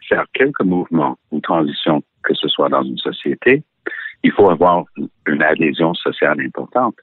faire 0.08 0.26
quelques 0.34 0.62
mouvements 0.62 1.18
ou 1.32 1.40
transitions, 1.40 2.04
que 2.24 2.34
ce 2.34 2.48
soit 2.48 2.70
dans 2.70 2.84
une 2.84 2.98
société, 2.98 3.64
il 4.24 4.32
faut 4.32 4.50
avoir 4.50 4.86
une 5.28 5.44
adhésion 5.44 5.94
sociale 5.94 6.40
importante. 6.42 6.96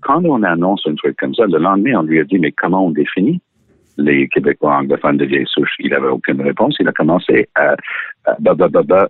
Quand 0.00 0.24
on 0.24 0.42
annonce 0.42 0.86
un 0.86 0.94
truc 0.94 1.16
comme 1.16 1.34
ça, 1.34 1.46
le 1.46 1.58
lendemain, 1.58 2.00
on 2.00 2.02
lui 2.02 2.20
a 2.20 2.24
dit, 2.24 2.38
mais 2.38 2.52
comment 2.52 2.86
on 2.86 2.90
définit? 2.90 3.40
Les 3.96 4.28
Québécois 4.28 4.76
anglophones 4.76 5.16
de 5.16 5.24
vieille 5.24 5.46
souche? 5.46 5.74
Il 5.78 5.90
n'avait 5.90 6.08
aucune 6.08 6.42
réponse. 6.42 6.76
Il 6.80 6.88
a 6.88 6.92
commencé 6.92 7.48
à, 7.54 7.74
à 8.26 8.36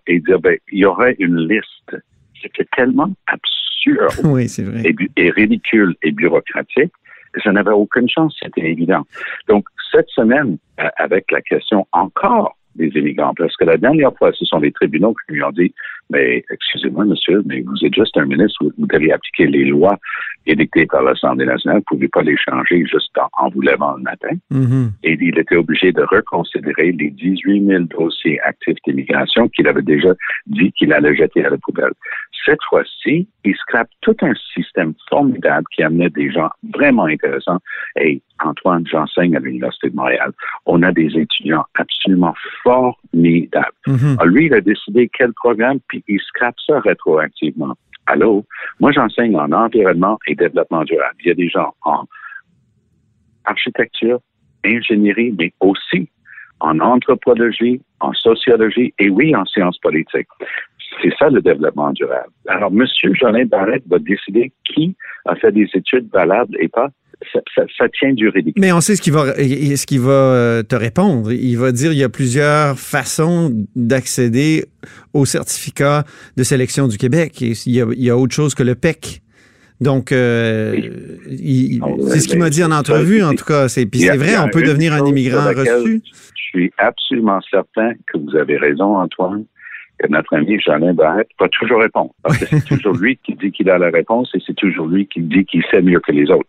et 0.06 0.20
dire, 0.20 0.40
ben, 0.40 0.56
il 0.70 0.78
y 0.78 0.84
aurait 0.84 1.16
une 1.18 1.48
liste. 1.48 1.96
C'était 2.40 2.66
tellement 2.76 3.10
absurde 3.26 4.24
oui, 4.24 4.46
vrai. 4.46 4.82
Et, 4.84 4.94
et, 5.16 5.30
ridicule 5.30 5.94
et 6.02 6.12
bureaucratique 6.12 6.92
que 7.32 7.40
ça 7.40 7.52
n'avait 7.52 7.72
aucune 7.72 8.08
chance. 8.08 8.36
C'était 8.40 8.70
évident. 8.70 9.02
Donc, 9.48 9.66
cette 9.90 10.08
semaine, 10.10 10.58
euh, 10.80 10.88
avec 10.96 11.30
la 11.30 11.40
question 11.40 11.86
encore 11.92 12.56
des 12.76 12.88
immigrants. 12.88 13.34
Parce 13.36 13.56
que 13.56 13.64
la 13.64 13.76
dernière 13.76 14.14
fois, 14.16 14.32
ce 14.32 14.44
sont 14.44 14.58
les 14.58 14.72
tribunaux 14.72 15.14
qui 15.26 15.34
lui 15.34 15.42
ont 15.42 15.50
dit, 15.50 15.72
mais 16.10 16.44
excusez-moi, 16.50 17.04
monsieur, 17.04 17.42
mais 17.46 17.62
vous 17.62 17.84
êtes 17.84 17.94
juste 17.94 18.16
un 18.16 18.26
ministre, 18.26 18.64
vous, 18.78 18.86
devez 18.86 19.12
appliquer 19.12 19.46
les 19.46 19.64
lois 19.64 19.96
édictées 20.46 20.86
par 20.86 21.02
l'Assemblée 21.02 21.46
nationale, 21.46 21.82
vous 21.90 21.96
ne 21.96 21.98
pouvez 21.98 22.08
pas 22.08 22.22
les 22.22 22.36
changer 22.36 22.84
juste 22.86 23.10
en, 23.38 23.48
vous 23.48 23.62
levant 23.62 23.94
le 23.96 24.02
matin. 24.02 24.34
Mm-hmm. 24.52 24.90
Et 25.04 25.16
il 25.20 25.38
était 25.38 25.56
obligé 25.56 25.92
de 25.92 26.02
reconsidérer 26.02 26.92
les 26.92 27.10
18 27.10 27.66
000 27.66 27.84
dossiers 27.84 28.40
actifs 28.42 28.76
d'immigration 28.86 29.48
qu'il 29.48 29.66
avait 29.66 29.82
déjà 29.82 30.10
dit 30.46 30.72
qu'il 30.72 30.92
allait 30.92 31.16
jeter 31.16 31.44
à 31.44 31.50
la 31.50 31.58
poubelle. 31.58 31.92
Cette 32.44 32.62
fois-ci, 32.68 33.26
il 33.44 33.56
scrape 33.56 33.88
tout 34.02 34.16
un 34.20 34.34
système 34.54 34.92
formidable 35.08 35.64
qui 35.74 35.82
amenait 35.82 36.10
des 36.10 36.30
gens 36.30 36.50
vraiment 36.74 37.04
intéressants. 37.04 37.60
Et 37.98 38.20
Antoine, 38.44 38.84
j'enseigne 38.86 39.36
à 39.36 39.40
l'Université 39.40 39.90
de 39.90 39.96
Montréal. 39.96 40.32
On 40.66 40.82
a 40.82 40.92
des 40.92 41.16
étudiants 41.16 41.64
absolument 41.74 42.34
formidables. 42.64 43.76
Mm-hmm. 43.86 44.26
lui, 44.26 44.46
il 44.46 44.54
a 44.54 44.60
décidé 44.60 45.08
quel 45.16 45.32
programme, 45.34 45.78
puis 45.88 46.02
il 46.08 46.20
scrape 46.20 46.56
ça 46.66 46.80
rétroactivement. 46.80 47.74
Allô? 48.06 48.44
Moi, 48.80 48.92
j'enseigne 48.92 49.36
en 49.36 49.52
environnement 49.52 50.18
et 50.26 50.34
développement 50.34 50.84
durable. 50.84 51.14
Il 51.20 51.28
y 51.28 51.30
a 51.30 51.34
des 51.34 51.48
gens 51.48 51.74
en 51.84 52.04
architecture, 53.44 54.20
ingénierie, 54.64 55.34
mais 55.38 55.52
aussi 55.60 56.08
en 56.60 56.80
anthropologie, 56.80 57.80
en 58.00 58.12
sociologie 58.12 58.94
et 58.98 59.10
oui, 59.10 59.34
en 59.36 59.44
sciences 59.44 59.78
politiques. 59.78 60.28
C'est 61.02 61.12
ça 61.18 61.28
le 61.28 61.42
développement 61.42 61.92
durable. 61.92 62.30
Alors, 62.48 62.70
M. 62.72 62.86
Jolin 63.14 63.46
Barrette 63.46 63.86
va 63.88 63.98
décider 63.98 64.52
qui 64.64 64.96
a 65.26 65.34
fait 65.34 65.52
des 65.52 65.68
études 65.74 66.08
valables 66.12 66.56
et 66.60 66.68
pas. 66.68 66.88
Ça, 67.32 67.88
tient 67.98 68.12
du 68.12 68.28
ridicule. 68.28 68.60
Mais 68.60 68.72
on 68.72 68.80
sait 68.80 68.96
ce 68.96 69.02
qu'il 69.02 69.12
va, 69.12 69.34
ce 69.34 69.86
qu'il 69.86 70.00
va 70.00 70.12
euh, 70.12 70.62
te 70.62 70.74
répondre. 70.74 71.32
Il 71.32 71.56
va 71.56 71.72
dire 71.72 71.90
qu'il 71.90 71.98
y 71.98 72.04
a 72.04 72.08
plusieurs 72.08 72.78
façons 72.78 73.52
d'accéder 73.74 74.64
au 75.12 75.24
certificat 75.24 76.04
de 76.36 76.42
sélection 76.42 76.88
du 76.88 76.98
Québec. 76.98 77.40
il, 77.40 77.56
y 77.66 78.10
a, 78.10 78.16
autre 78.16 78.34
chose 78.34 78.54
que 78.54 78.62
le 78.62 78.74
PEC. 78.74 79.22
Donc, 79.80 80.12
euh, 80.12 80.76
c'est 81.28 82.20
ce 82.20 82.28
qu'il 82.28 82.38
m'a 82.38 82.50
dit 82.50 82.62
en 82.62 82.70
entrevue, 82.70 83.22
en 83.22 83.34
tout 83.34 83.44
cas. 83.44 83.66
Puis 83.68 84.00
c'est 84.00 84.16
vrai, 84.16 84.38
on 84.38 84.48
peut 84.48 84.62
devenir 84.62 84.92
un 84.92 85.04
immigrant 85.04 85.46
reçu. 85.48 86.02
Je 86.06 86.60
suis 86.60 86.72
absolument 86.78 87.40
certain 87.50 87.92
que 88.06 88.18
vous 88.18 88.36
avez 88.36 88.56
raison, 88.56 88.96
Antoine 88.96 89.44
que 89.98 90.08
notre 90.08 90.34
ami 90.34 90.60
Jeanin 90.60 90.94
Barrette 90.94 91.30
va 91.38 91.48
toujours 91.48 91.80
répondre. 91.80 92.12
Parce 92.22 92.38
que 92.38 92.46
c'est 92.46 92.64
toujours 92.64 92.94
lui 92.94 93.18
qui 93.24 93.34
dit 93.34 93.52
qu'il 93.52 93.70
a 93.70 93.78
la 93.78 93.90
réponse 93.90 94.30
et 94.34 94.38
c'est 94.46 94.56
toujours 94.56 94.86
lui 94.86 95.06
qui 95.06 95.20
dit 95.20 95.44
qu'il 95.44 95.64
sait 95.70 95.82
mieux 95.82 96.00
que 96.00 96.12
les 96.12 96.30
autres. 96.30 96.48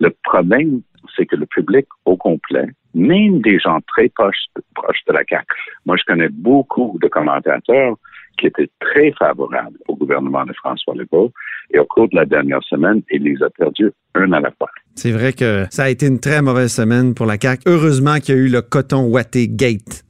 Le 0.00 0.10
problème, 0.24 0.82
c'est 1.16 1.26
que 1.26 1.36
le 1.36 1.46
public 1.46 1.86
au 2.04 2.16
complet, 2.16 2.66
même 2.94 3.40
des 3.40 3.58
gens 3.58 3.78
très 3.86 4.08
proches, 4.08 4.46
proches 4.74 5.04
de 5.06 5.12
la 5.12 5.22
CAQ, 5.28 5.46
moi 5.86 5.96
je 5.96 6.04
connais 6.04 6.28
beaucoup 6.28 6.98
de 7.00 7.08
commentateurs 7.08 7.96
qui 8.38 8.46
étaient 8.46 8.70
très 8.80 9.12
favorables 9.18 9.76
au 9.88 9.96
gouvernement 9.96 10.44
de 10.44 10.52
François 10.54 10.94
Legault 10.94 11.32
et 11.72 11.78
au 11.78 11.84
cours 11.84 12.08
de 12.08 12.16
la 12.16 12.24
dernière 12.24 12.62
semaine, 12.62 13.02
il 13.10 13.22
les 13.22 13.42
a 13.42 13.50
perdus 13.50 13.92
un 14.14 14.32
à 14.32 14.40
la 14.40 14.50
fois. 14.52 14.70
C'est 14.94 15.12
vrai 15.12 15.32
que 15.32 15.66
ça 15.70 15.84
a 15.84 15.88
été 15.88 16.06
une 16.06 16.20
très 16.20 16.42
mauvaise 16.42 16.72
semaine 16.72 17.14
pour 17.14 17.26
la 17.26 17.36
CAQ. 17.38 17.62
Heureusement 17.66 18.16
qu'il 18.16 18.34
y 18.34 18.38
a 18.38 18.40
eu 18.40 18.48
le 18.48 18.62
coton 18.62 19.04
Watté 19.04 19.48
Gate. 19.48 20.04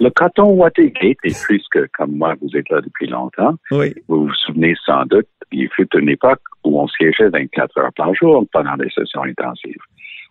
Le 0.00 0.08
coton 0.08 0.52
Watergate, 0.54 1.18
et 1.24 1.32
puisque, 1.46 1.86
comme 1.92 2.16
moi, 2.16 2.34
vous 2.40 2.56
êtes 2.56 2.68
là 2.70 2.80
depuis 2.80 3.06
longtemps, 3.06 3.54
oui. 3.70 3.94
vous 4.08 4.26
vous 4.26 4.34
souvenez 4.46 4.74
sans 4.86 5.04
doute, 5.04 5.28
il 5.52 5.68
fut 5.68 5.88
une 5.94 6.08
époque 6.08 6.40
où 6.64 6.80
on 6.80 6.88
siégeait 6.88 7.28
24 7.28 7.78
heures 7.78 7.92
par 7.94 8.14
jour 8.14 8.46
pendant 8.50 8.76
des 8.76 8.88
sessions 8.90 9.24
intensives. 9.24 9.82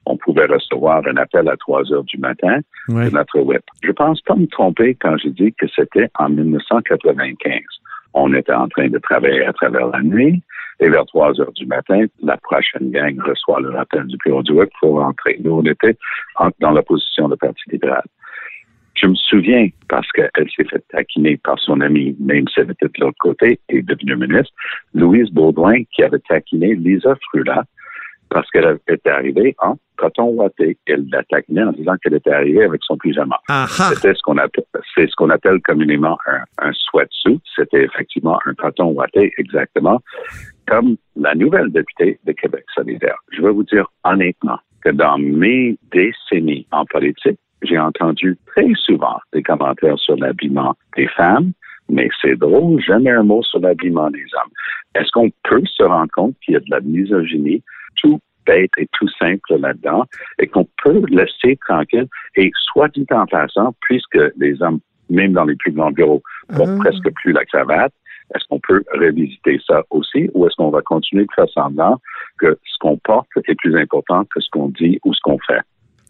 On 0.05 0.17
pouvait 0.17 0.47
recevoir 0.47 1.03
un 1.05 1.17
appel 1.17 1.47
à 1.47 1.55
3 1.57 1.91
heures 1.93 2.03
du 2.05 2.17
matin 2.17 2.59
de 2.88 3.09
notre 3.11 3.39
web. 3.41 3.61
Je 3.83 3.91
pense 3.91 4.21
pas 4.21 4.35
me 4.35 4.47
tromper 4.47 4.95
quand 4.95 5.17
je 5.17 5.29
dis 5.29 5.53
que 5.53 5.67
c'était 5.75 6.09
en 6.17 6.29
1995. 6.29 7.61
On 8.13 8.33
était 8.33 8.53
en 8.53 8.67
train 8.69 8.88
de 8.88 8.97
travailler 8.97 9.45
à 9.45 9.53
travers 9.53 9.88
la 9.88 10.01
nuit. 10.01 10.41
Et 10.81 10.89
vers 10.89 11.05
3 11.05 11.41
heures 11.41 11.51
du 11.51 11.65
matin, 11.65 12.05
la 12.23 12.38
prochaine 12.38 12.89
gang 12.91 13.19
reçoit 13.19 13.59
le 13.59 13.77
appel 13.77 14.07
du 14.07 14.15
bureau 14.25 14.41
du 14.41 14.53
web 14.53 14.69
pour 14.79 14.99
rentrer. 14.99 15.38
Nous, 15.43 15.51
on 15.51 15.63
était 15.65 15.97
dans 16.59 16.71
la 16.71 16.81
position 16.81 17.27
de 17.27 17.35
Parti 17.35 17.61
libéral. 17.69 18.03
Je 19.01 19.07
me 19.07 19.15
souviens, 19.15 19.69
parce 19.87 20.11
qu'elle 20.11 20.49
s'est 20.55 20.65
fait 20.65 20.83
taquiner 20.89 21.37
par 21.37 21.57
son 21.59 21.79
amie, 21.81 22.15
même 22.19 22.47
si 22.47 22.59
elle 22.59 22.71
était 22.71 22.87
de 22.87 22.99
l'autre 23.05 23.17
côté 23.19 23.59
et 23.69 23.81
devenue 23.81 24.15
ministre, 24.17 24.53
Louise 24.93 25.31
Baudouin, 25.31 25.83
qui 25.93 26.03
avait 26.03 26.19
taquiné 26.19 26.75
Lisa 26.75 27.15
Frula, 27.29 27.63
parce 28.29 28.49
qu'elle 28.51 28.77
était 28.87 29.09
arrivée 29.09 29.55
en 29.59 29.75
coton 29.95 30.29
ouaté. 30.29 30.77
Elle 30.85 31.07
l'a 31.11 31.23
taquiné 31.23 31.63
en 31.63 31.71
disant 31.71 31.95
qu'elle 32.01 32.15
était 32.15 32.31
arrivée 32.31 32.63
avec 32.63 32.81
son 32.83 32.97
pyjama. 32.97 33.39
C'était 33.67 34.13
ce 34.13 34.21
qu'on 34.21 34.37
appelle, 34.37 34.65
c'est 34.95 35.09
ce 35.09 35.15
qu'on 35.15 35.29
appelle 35.29 35.59
communément 35.61 36.17
un, 36.27 36.67
un 36.67 36.71
sweatsuit. 36.73 37.41
C'était 37.55 37.83
effectivement 37.83 38.39
un 38.45 38.53
coton 38.53 38.91
ouaté, 38.91 39.31
exactement, 39.37 39.99
comme 40.67 40.97
la 41.15 41.35
nouvelle 41.35 41.71
députée 41.71 42.19
de 42.25 42.31
Québec 42.33 42.65
solidaire. 42.75 43.17
Je 43.31 43.41
vais 43.41 43.51
vous 43.51 43.63
dire 43.63 43.87
honnêtement 44.03 44.59
que 44.83 44.89
dans 44.89 45.17
mes 45.17 45.77
décennies 45.91 46.67
en 46.71 46.85
politique, 46.85 47.39
j'ai 47.61 47.77
entendu 47.77 48.37
très 48.47 48.71
souvent 48.75 49.17
des 49.33 49.43
commentaires 49.43 49.99
sur 49.99 50.15
l'habillement 50.17 50.75
des 50.95 51.07
femmes, 51.07 51.51
mais 51.89 52.09
c'est 52.21 52.35
drôle, 52.35 52.81
jamais 52.81 53.11
un 53.11 53.23
mot 53.23 53.43
sur 53.43 53.59
l'habillement 53.59 54.09
des 54.09 54.25
hommes. 54.33 54.51
Est-ce 54.95 55.11
qu'on 55.11 55.31
peut 55.43 55.65
se 55.65 55.83
rendre 55.83 56.11
compte 56.15 56.35
qu'il 56.43 56.53
y 56.53 56.57
a 56.57 56.59
de 56.59 56.69
la 56.69 56.79
misogynie 56.81 57.63
tout 57.95 58.19
bête 58.45 58.71
et 58.77 58.87
tout 58.93 59.09
simple 59.19 59.57
là-dedans 59.57 60.05
et 60.39 60.47
qu'on 60.47 60.67
peut 60.83 61.01
laisser 61.09 61.57
tranquille 61.67 62.07
et 62.35 62.51
soit 62.71 62.89
dit 62.89 63.05
en 63.11 63.25
passant, 63.25 63.75
puisque 63.81 64.17
les 64.37 64.61
hommes, 64.61 64.79
même 65.09 65.33
dans 65.33 65.45
les 65.45 65.55
plus 65.55 65.71
grands 65.71 65.91
bureaux, 65.91 66.23
portent 66.55 66.69
ah. 66.77 66.79
presque 66.79 67.11
plus 67.15 67.31
la 67.31 67.45
cravate, 67.45 67.93
est-ce 68.35 68.45
qu'on 68.47 68.59
peut 68.59 68.83
revisiter 68.93 69.59
ça 69.65 69.83
aussi 69.89 70.29
ou 70.33 70.45
est-ce 70.45 70.55
qu'on 70.55 70.69
va 70.69 70.81
continuer 70.81 71.25
de 71.25 71.31
faire 71.35 71.49
semblant 71.49 71.99
que 72.37 72.59
ce 72.63 72.77
qu'on 72.79 72.97
porte 72.97 73.27
est 73.47 73.55
plus 73.55 73.75
important 73.75 74.23
que 74.25 74.39
ce 74.39 74.49
qu'on 74.51 74.69
dit 74.69 74.99
ou 75.03 75.13
ce 75.13 75.19
qu'on 75.21 75.39
fait? 75.39 75.61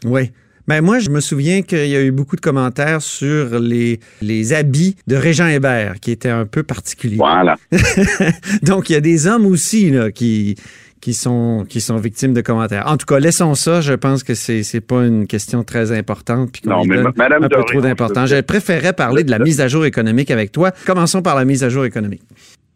Oui. 0.06 0.32
Ben 0.70 0.84
moi, 0.84 1.00
je 1.00 1.10
me 1.10 1.20
souviens 1.20 1.64
qu'il 1.64 1.88
y 1.88 1.96
a 1.96 2.02
eu 2.04 2.12
beaucoup 2.12 2.36
de 2.36 2.42
commentaires 2.42 3.02
sur 3.02 3.58
les, 3.60 4.00
les 4.22 4.54
habits 4.54 4.96
de 5.08 5.16
Régent 5.16 5.48
Hébert, 5.48 5.96
qui 6.00 6.12
étaient 6.12 6.30
un 6.30 6.46
peu 6.46 6.62
particuliers. 6.62 7.16
Voilà. 7.18 7.56
Donc, 8.62 8.92
il 8.92 8.94
y 8.94 8.96
a 8.96 9.02
des 9.02 9.26
hommes 9.26 9.48
aussi 9.48 9.90
là, 9.90 10.12
qui, 10.12 10.54
qui, 11.02 11.16
sont, 11.16 11.66
qui 11.68 11.82
sont 11.82 11.98
victimes 11.98 12.34
de 12.36 12.42
commentaires. 12.42 12.84
En 12.86 12.98
tout 12.98 13.08
cas, 13.08 13.18
laissons 13.18 13.56
ça. 13.56 13.82
Je 13.82 13.94
pense 13.94 14.24
que 14.24 14.36
c'est 14.36 14.62
n'est 14.72 14.82
pas 14.82 15.08
une 15.08 15.26
question 15.26 15.64
très 15.64 15.92
importante. 15.92 16.52
Puis 16.52 16.62
Non, 16.66 16.86
mais 16.86 16.98
donne 16.98 17.14
Madame 17.16 17.46
un 17.46 17.50
peu 17.50 17.64
trop 17.64 17.82
d'importance. 17.82 18.30
je- 18.30 18.42
préférais 18.42 18.94
parler 18.94 19.24
de 19.24 19.32
la 19.32 19.40
mise 19.40 19.62
à 19.62 19.68
jour 19.68 19.86
économique 19.86 20.30
avec 20.30 20.52
toi. 20.52 20.70
Commençons 20.86 21.24
par 21.24 21.36
la 21.36 21.46
mise 21.46 21.64
à 21.64 21.70
jour 21.70 21.84
économique. 21.86 22.22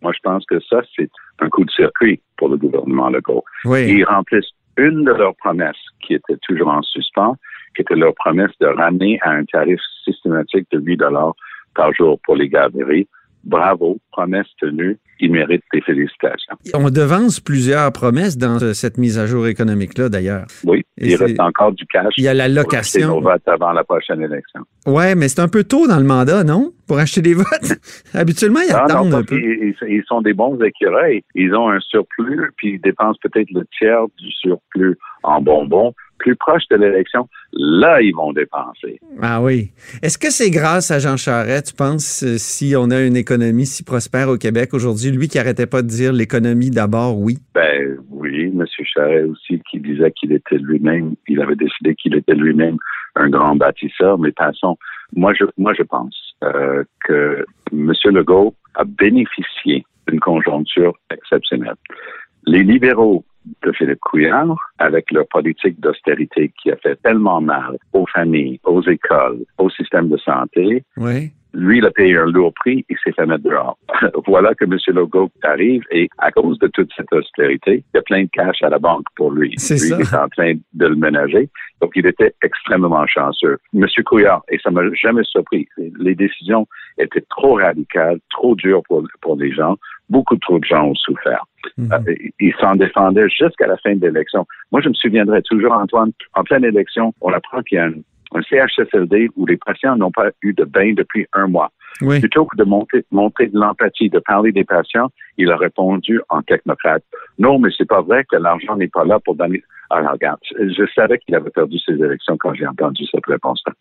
Moi, 0.02 0.14
je 0.16 0.20
pense 0.24 0.44
que 0.48 0.60
ça, 0.68 0.82
c'est 0.96 1.12
un 1.42 1.50
coup 1.50 1.64
de 1.64 1.70
circuit 1.70 2.20
pour 2.38 2.50
le 2.50 2.58
gouvernement 2.58 3.12
Legault. 3.12 3.44
Oui. 3.66 3.86
Ils 4.00 4.04
remplissent 4.04 4.50
une 4.78 5.04
de 5.04 5.12
leurs 5.12 5.36
promesses 5.36 5.76
qui 6.02 6.16
était 6.16 6.38
toujours 6.42 6.70
en 6.70 6.82
suspens, 6.82 7.38
qui 7.76 7.82
était 7.82 7.96
leur 7.96 8.14
promesse 8.16 8.52
de 8.60 8.68
ramener 8.68 9.20
à 9.22 9.32
un 9.32 9.44
tarif 9.46 9.80
systématique 10.04 10.68
de 10.72 10.80
8 10.80 10.98
dollars 10.98 11.34
par 11.76 11.94
jour 11.94 12.20
pour 12.26 12.36
les 12.36 12.50
garderies. 12.50 13.08
Bravo, 13.44 13.98
promesse 14.14 14.48
tenue. 14.58 14.98
Ils 15.20 15.30
méritent 15.32 15.64
des 15.74 15.82
félicitations. 15.82 16.56
On 16.74 16.90
devance 16.90 17.42
plusieurs 17.42 17.92
promesses 17.92 18.38
dans 18.38 18.58
ce- 18.58 18.72
cette 18.74 18.98
mise 18.98 19.20
à 19.20 19.26
jour 19.28 19.48
économique-là, 19.48 20.08
d'ailleurs. 20.08 20.46
Oui, 20.64 20.84
Et 20.98 21.10
il 21.12 21.16
reste 21.18 21.40
encore 21.42 21.74
du 21.74 21.86
cash. 21.88 22.14
Il 22.18 22.24
y 22.24 22.28
a 22.30 22.34
la 22.34 22.46
pour 22.46 22.74
acheter 22.74 23.00
location. 23.02 23.08
nos 23.16 23.22
votes 23.22 23.48
avant 23.48 23.74
la 23.74 23.84
prochaine 23.84 24.22
élection. 24.22 24.62
Ouais, 24.86 25.16
mais 25.16 25.28
c'est 25.28 25.42
un 25.42 25.50
peu 25.50 25.66
tôt 25.66 25.88
dans 25.88 25.98
le 25.98 26.06
mandat, 26.06 26.46
non? 26.46 26.72
Pour 26.88 27.00
acheter 27.00 27.22
des 27.22 27.34
votes? 27.34 27.46
Habituellement, 28.14 28.62
ils 28.62 28.72
Ah, 28.74 28.86
non, 28.88 28.96
attendent 28.96 29.08
un 29.14 29.18
parce 29.18 29.26
peu. 29.26 29.40
ils, 29.42 29.76
ils 29.90 30.04
sont 30.08 30.22
des 30.22 30.34
bons 30.34 30.58
écureuils. 30.62 31.22
Ils 31.36 31.54
ont 31.54 31.70
un 31.70 31.80
surplus, 31.82 32.50
puis 32.58 32.76
ils 32.76 32.82
dépensent 32.82 33.20
peut-être 33.22 33.50
le 33.52 33.66
tiers 33.78 34.06
du 34.20 34.32
surplus 34.32 34.98
en 35.24 35.42
bonbons. 35.42 35.94
Plus 36.24 36.38
proche 36.38 36.64
de 36.72 36.78
l'élection, 36.78 37.28
là, 37.52 38.02
ils 38.02 38.16
vont 38.16 38.32
dépenser. 38.32 39.02
Ah 39.22 39.42
oui. 39.42 39.72
Est-ce 40.02 40.18
que 40.18 40.32
c'est 40.32 40.52
grâce 40.52 40.90
à 40.90 41.00
Jean 41.00 41.18
Charest, 41.18 41.68
tu 41.68 41.74
penses, 41.76 42.24
euh, 42.24 42.38
si 42.38 42.76
on 42.78 42.92
a 42.92 43.02
une 43.02 43.18
économie 43.18 43.66
si 43.66 43.84
prospère 43.84 44.30
au 44.30 44.38
Québec 44.38 44.74
aujourd'hui, 44.74 45.12
lui 45.12 45.28
qui 45.28 45.38
arrêtait 45.38 45.68
pas 45.68 45.82
de 45.82 45.88
dire 45.88 46.14
l'économie 46.14 46.70
d'abord, 46.70 47.20
oui? 47.20 47.40
Ben 47.54 47.98
oui, 48.10 48.46
M. 48.46 48.64
Charest 48.86 49.28
aussi, 49.28 49.62
qui 49.70 49.82
disait 49.82 50.12
qu'il 50.12 50.32
était 50.32 50.58
lui-même, 50.60 51.16
il 51.28 51.42
avait 51.42 51.58
décidé 51.58 51.94
qu'il 51.94 52.16
était 52.16 52.36
lui-même 52.36 52.78
un 53.16 53.30
grand 53.30 53.58
bâtisseur, 53.58 54.18
mais 54.18 54.32
passons. 54.32 54.78
Moi, 55.14 55.34
je, 55.38 55.44
moi, 55.58 55.74
je 55.78 55.84
pense 55.84 56.16
euh, 56.46 56.86
que 57.06 57.46
M. 57.74 57.92
Legault 58.06 58.56
a 58.76 58.86
bénéficié 58.86 59.86
d'une 60.08 60.22
conjoncture 60.22 60.98
exceptionnelle. 61.12 61.76
Les 62.46 62.64
libéraux 62.64 63.26
de 63.64 63.72
Philippe 63.72 64.00
Couillard, 64.00 64.56
avec 64.80 65.12
leur 65.12 65.28
politique 65.28 65.80
d'austérité 65.80 66.52
qui 66.62 66.72
a 66.72 66.76
fait 66.78 66.96
tellement 67.04 67.42
mal 67.42 67.78
aux 67.94 68.06
familles, 68.08 68.60
aux 68.64 68.82
écoles, 68.84 69.40
au 69.58 69.70
système 69.70 70.10
de 70.10 70.18
santé, 70.18 70.84
Oui. 70.98 71.32
lui, 71.54 71.78
il 71.80 71.86
a 71.86 71.92
payé 71.92 72.18
un 72.18 72.26
lourd 72.26 72.54
prix, 72.54 72.86
il 72.90 72.98
s'est 73.04 73.12
fait 73.12 73.26
mettre 73.26 73.44
dehors. 73.44 73.78
voilà 74.28 74.54
que 74.56 74.66
M. 74.66 74.78
Legault 74.88 75.30
arrive 75.44 75.84
et 75.92 76.10
à 76.18 76.32
cause 76.32 76.58
de 76.60 76.68
toute 76.68 76.90
cette 76.96 77.12
austérité, 77.14 77.84
il 77.94 77.98
y 77.98 78.00
a 78.00 78.02
plein 78.02 78.24
de 78.24 78.30
cash 78.32 78.62
à 78.64 78.70
la 78.70 78.80
banque 78.80 79.06
pour 79.16 79.32
lui. 79.32 79.54
C'est 79.58 79.76
lui 79.76 79.80
ça. 79.82 79.98
il 80.00 80.02
est 80.02 80.16
en 80.16 80.30
train 80.30 80.54
de 80.74 80.86
le 80.88 80.96
ménager. 80.96 81.50
Donc, 81.82 81.92
il 81.96 82.06
était 82.08 82.34
extrêmement 82.42 83.06
chanceux. 83.08 83.58
M. 83.74 83.86
Couillard, 84.06 84.42
et 84.50 84.58
ça 84.60 84.72
m'a 84.72 84.82
jamais 84.94 85.24
surpris, 85.26 85.68
les 85.78 86.16
décisions 86.16 86.66
étaient 86.98 87.26
trop 87.30 87.56
radicales, 87.56 88.20
trop 88.32 88.56
dures 88.56 88.84
pour, 88.88 89.04
pour 89.22 89.36
les 89.36 89.52
gens. 89.52 89.78
Beaucoup 90.10 90.36
trop 90.38 90.60
de 90.60 90.66
gens 90.66 90.86
ont 90.88 90.96
souffert. 90.96 91.46
Mhm. 91.78 91.90
Euh, 91.94 92.16
il 92.40 92.54
s'en 92.60 92.76
défendait 92.76 93.30
jusqu'à 93.30 93.68
la 93.68 93.78
fin 93.78 93.96
de 93.96 94.02
l'élection. 94.02 94.46
Moi, 94.72 94.82
je 94.82 94.90
me 94.90 94.94
souviendrai 94.94 95.42
toujours, 95.44 95.74
Antoine, 95.74 96.12
en 96.34 96.44
pleine 96.44 96.66
élection, 96.66 97.14
on 97.22 97.32
apprend 97.32 97.62
qu'il 97.62 97.78
y 97.78 97.80
a 97.80 97.86
un, 97.86 97.94
un 98.36 98.42
CHSLD 98.42 99.30
où 99.36 99.46
les 99.46 99.58
patients 99.58 99.96
n'ont 99.96 100.12
pas 100.12 100.30
eu 100.42 100.54
de 100.54 100.66
bain 100.66 100.94
depuis 100.94 101.26
un 101.34 101.48
mois. 101.48 101.72
Oui. 102.02 102.20
Plutôt 102.20 102.46
que 102.46 102.58
de 102.58 102.64
monter, 102.64 103.06
montrer 103.12 103.48
de 103.48 103.58
l'empathie, 103.58 104.10
de 104.10 104.20
parler 104.20 104.52
des 104.52 104.64
patients, 104.64 105.10
il 105.38 105.52
a 105.52 105.58
répondu 105.58 106.20
en 106.30 106.42
technocrate. 106.42 107.04
Non, 107.38 107.60
mais 107.60 107.70
c'est 107.78 107.88
pas 107.88 108.02
vrai 108.02 108.26
que 108.30 108.36
l'argent 108.36 108.76
n'est 108.76 108.88
pas 108.88 109.06
là 109.06 109.20
pour 109.20 109.36
donner. 109.36 109.64
Alors, 109.90 110.14
regarde, 110.14 110.40
je 110.58 110.86
savais 110.96 111.20
qu'il 111.20 111.36
avait 111.36 111.52
perdu 111.52 111.78
ses 111.80 111.94
élections 111.94 112.36
quand 112.38 112.54
j'ai 112.56 112.66
entendu 112.66 113.06
cette 113.06 113.26
réponse-là. 113.26 113.74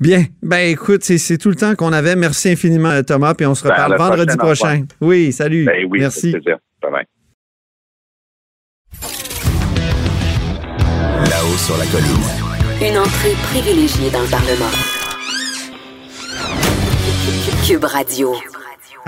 Bien. 0.00 0.24
Ben 0.42 0.70
écoute, 0.70 1.02
c'est- 1.04 1.38
tout 1.38 1.48
le 1.50 1.56
temps 1.56 1.74
qu'on 1.74 1.92
avait. 1.92 2.16
Merci 2.16 2.50
infiniment, 2.50 3.02
Thomas, 3.02 3.34
puis 3.34 3.46
on 3.46 3.54
se 3.54 3.64
Ben, 3.64 3.70
reparle 3.74 3.90
la 3.92 3.96
vendredi 3.98 4.36
prochain. 4.36 4.84
Oui, 5.00 5.32
salut. 5.32 5.64
Ben 5.64 5.86
oui, 5.90 5.98
Merci. 6.00 6.32
Bye 6.32 6.90
bye. 6.92 7.04
Là-haut 11.30 11.56
sur 11.58 11.76
la 11.76 11.86
colline. 11.86 12.88
Une 12.90 12.98
entrée 12.98 13.34
privilégiée 13.50 14.10
dans 14.10 14.22
le 14.22 14.28
Parlement. 14.28 14.70
Cube 17.66 17.84
Radio. 17.84 18.34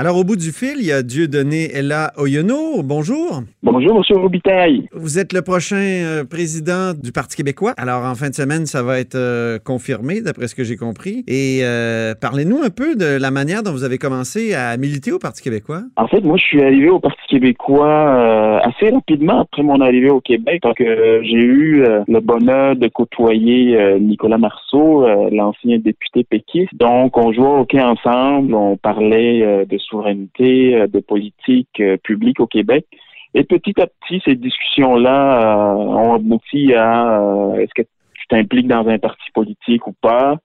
Alors, 0.00 0.16
au 0.16 0.22
bout 0.22 0.36
du 0.36 0.52
fil, 0.52 0.76
il 0.78 0.86
y 0.86 0.92
a 0.92 1.02
Dieudonné 1.02 1.70
Ella 1.74 2.12
Oyono. 2.18 2.84
Bonjour. 2.84 3.42
Bonjour, 3.64 3.98
Monsieur 3.98 4.16
Robitaille. 4.16 4.86
Vous 4.92 5.18
êtes 5.18 5.32
le 5.32 5.42
prochain 5.42 5.74
euh, 5.76 6.24
président 6.24 6.92
du 6.94 7.10
Parti 7.10 7.36
québécois. 7.36 7.74
Alors, 7.76 8.04
en 8.04 8.14
fin 8.14 8.28
de 8.28 8.34
semaine, 8.34 8.64
ça 8.64 8.84
va 8.84 9.00
être 9.00 9.16
euh, 9.16 9.58
confirmé, 9.58 10.20
d'après 10.20 10.46
ce 10.46 10.54
que 10.54 10.62
j'ai 10.62 10.76
compris. 10.76 11.24
Et 11.26 11.62
euh, 11.64 12.14
parlez-nous 12.14 12.62
un 12.62 12.70
peu 12.70 12.94
de 12.94 13.18
la 13.20 13.32
manière 13.32 13.64
dont 13.64 13.72
vous 13.72 13.82
avez 13.82 13.98
commencé 13.98 14.54
à 14.54 14.76
militer 14.76 15.10
au 15.10 15.18
Parti 15.18 15.42
québécois. 15.42 15.82
En 15.96 16.06
fait, 16.06 16.20
moi, 16.20 16.36
je 16.36 16.44
suis 16.44 16.62
arrivé 16.62 16.88
au 16.90 17.00
Parti 17.00 17.18
québécois 17.28 17.88
euh, 17.88 18.60
assez 18.62 18.90
rapidement 18.90 19.40
après 19.40 19.64
mon 19.64 19.80
arrivée 19.80 20.10
au 20.10 20.20
Québec, 20.20 20.60
parce 20.62 20.76
que 20.76 21.22
j'ai 21.24 21.42
eu 21.42 21.82
le 22.06 22.20
bonheur 22.20 22.76
de 22.76 22.86
côtoyer 22.86 23.98
Nicolas 23.98 24.38
Marceau, 24.38 25.04
l'ancien 25.32 25.78
député 25.78 26.22
péquiste. 26.22 26.72
Donc, 26.74 27.16
on 27.16 27.32
jouait 27.32 27.48
au 27.48 27.58
hockey 27.62 27.80
ensemble, 27.80 28.54
on 28.54 28.76
parlait 28.76 29.42
euh, 29.42 29.64
de 29.64 29.78
souveraineté, 29.88 30.76
euh, 30.76 30.86
de 30.86 31.00
politique 31.00 31.80
euh, 31.80 31.96
publique 31.96 32.40
au 32.40 32.46
Québec. 32.46 32.86
Et 33.34 33.44
petit 33.44 33.74
à 33.80 33.86
petit, 33.86 34.22
ces 34.24 34.34
discussions-là 34.34 35.42
euh, 35.42 35.74
ont 35.74 36.14
abouti 36.14 36.72
à 36.74 37.20
est-ce 37.58 37.74
que 37.74 37.82
tu 37.82 38.26
t'impliques 38.28 38.68
dans 38.68 38.86
un 38.88 38.98
parti 38.98 39.24
politique 39.34 39.86
ou 39.86 39.92
pas? 40.00 40.36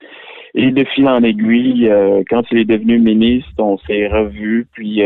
Et 0.54 0.72
de 0.72 0.84
fil 0.84 1.08
en 1.08 1.24
aiguille, 1.24 1.92
quand 2.30 2.44
il 2.52 2.60
est 2.60 2.66
devenu 2.66 3.00
ministre, 3.00 3.52
on 3.58 3.78
s'est 3.80 4.08
revus, 4.08 4.68
puis 4.74 5.02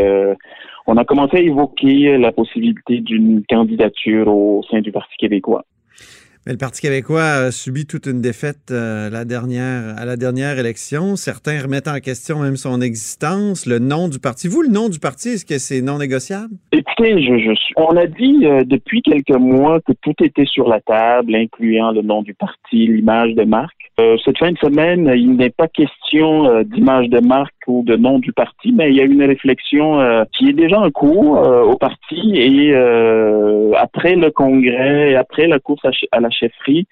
on 0.86 0.96
a 0.98 1.04
commencé 1.06 1.38
à 1.38 1.40
évoquer 1.40 2.18
la 2.18 2.32
possibilité 2.32 3.00
d'une 3.00 3.42
candidature 3.48 4.28
au 4.28 4.62
sein 4.70 4.82
du 4.82 4.92
Parti 4.92 5.16
québécois. 5.16 5.64
Le 6.50 6.56
Parti 6.56 6.80
québécois 6.80 7.24
a 7.24 7.50
subi 7.50 7.84
toute 7.84 8.06
une 8.06 8.22
défaite 8.22 8.70
euh, 8.70 9.10
la 9.10 9.26
dernière, 9.26 9.94
à 9.98 10.06
la 10.06 10.16
dernière 10.16 10.58
élection. 10.58 11.14
Certains 11.14 11.60
remettent 11.60 11.88
en 11.88 12.00
question 12.00 12.38
même 12.38 12.56
son 12.56 12.80
existence, 12.80 13.66
le 13.66 13.78
nom 13.78 14.08
du 14.08 14.18
parti. 14.18 14.48
Vous, 14.48 14.62
le 14.62 14.70
nom 14.70 14.88
du 14.88 14.98
parti, 14.98 15.28
est-ce 15.28 15.44
que 15.44 15.58
c'est 15.58 15.82
non 15.82 15.98
négociable? 15.98 16.54
Écoutez, 16.72 17.14
on 17.76 17.94
a 17.98 18.06
dit 18.06 18.46
euh, 18.46 18.64
depuis 18.64 19.02
quelques 19.02 19.36
mois 19.38 19.80
que 19.82 19.92
tout 20.00 20.14
était 20.24 20.46
sur 20.46 20.70
la 20.70 20.80
table, 20.80 21.34
incluant 21.34 21.92
le 21.92 22.00
nom 22.00 22.22
du 22.22 22.32
parti, 22.32 22.86
l'image 22.86 23.34
de 23.34 23.44
marque. 23.44 23.74
Euh, 24.00 24.16
cette 24.24 24.38
fin 24.38 24.50
de 24.50 24.56
semaine, 24.56 25.12
il 25.14 25.36
n'est 25.36 25.50
pas 25.50 25.68
question 25.68 26.62
d'image 26.62 27.10
de 27.10 27.20
marque 27.20 27.52
ou 27.66 27.82
de 27.84 27.96
nom 27.96 28.20
du 28.20 28.32
parti, 28.32 28.72
mais 28.72 28.88
il 28.88 28.96
y 28.96 29.00
a 29.02 29.04
une 29.04 29.22
réflexion 29.22 29.98
qui 30.32 30.48
est 30.48 30.54
déjà 30.54 30.80
en 30.80 30.90
cours 30.90 31.36
au 31.66 31.76
parti 31.76 32.32
et 32.36 32.74
après 33.76 34.14
le 34.14 34.30
congrès, 34.30 35.14
après 35.16 35.46
la 35.46 35.58
course 35.58 35.84
à, 35.84 35.90
à 36.12 36.20
la 36.20 36.30
chefferie, 36.38 36.86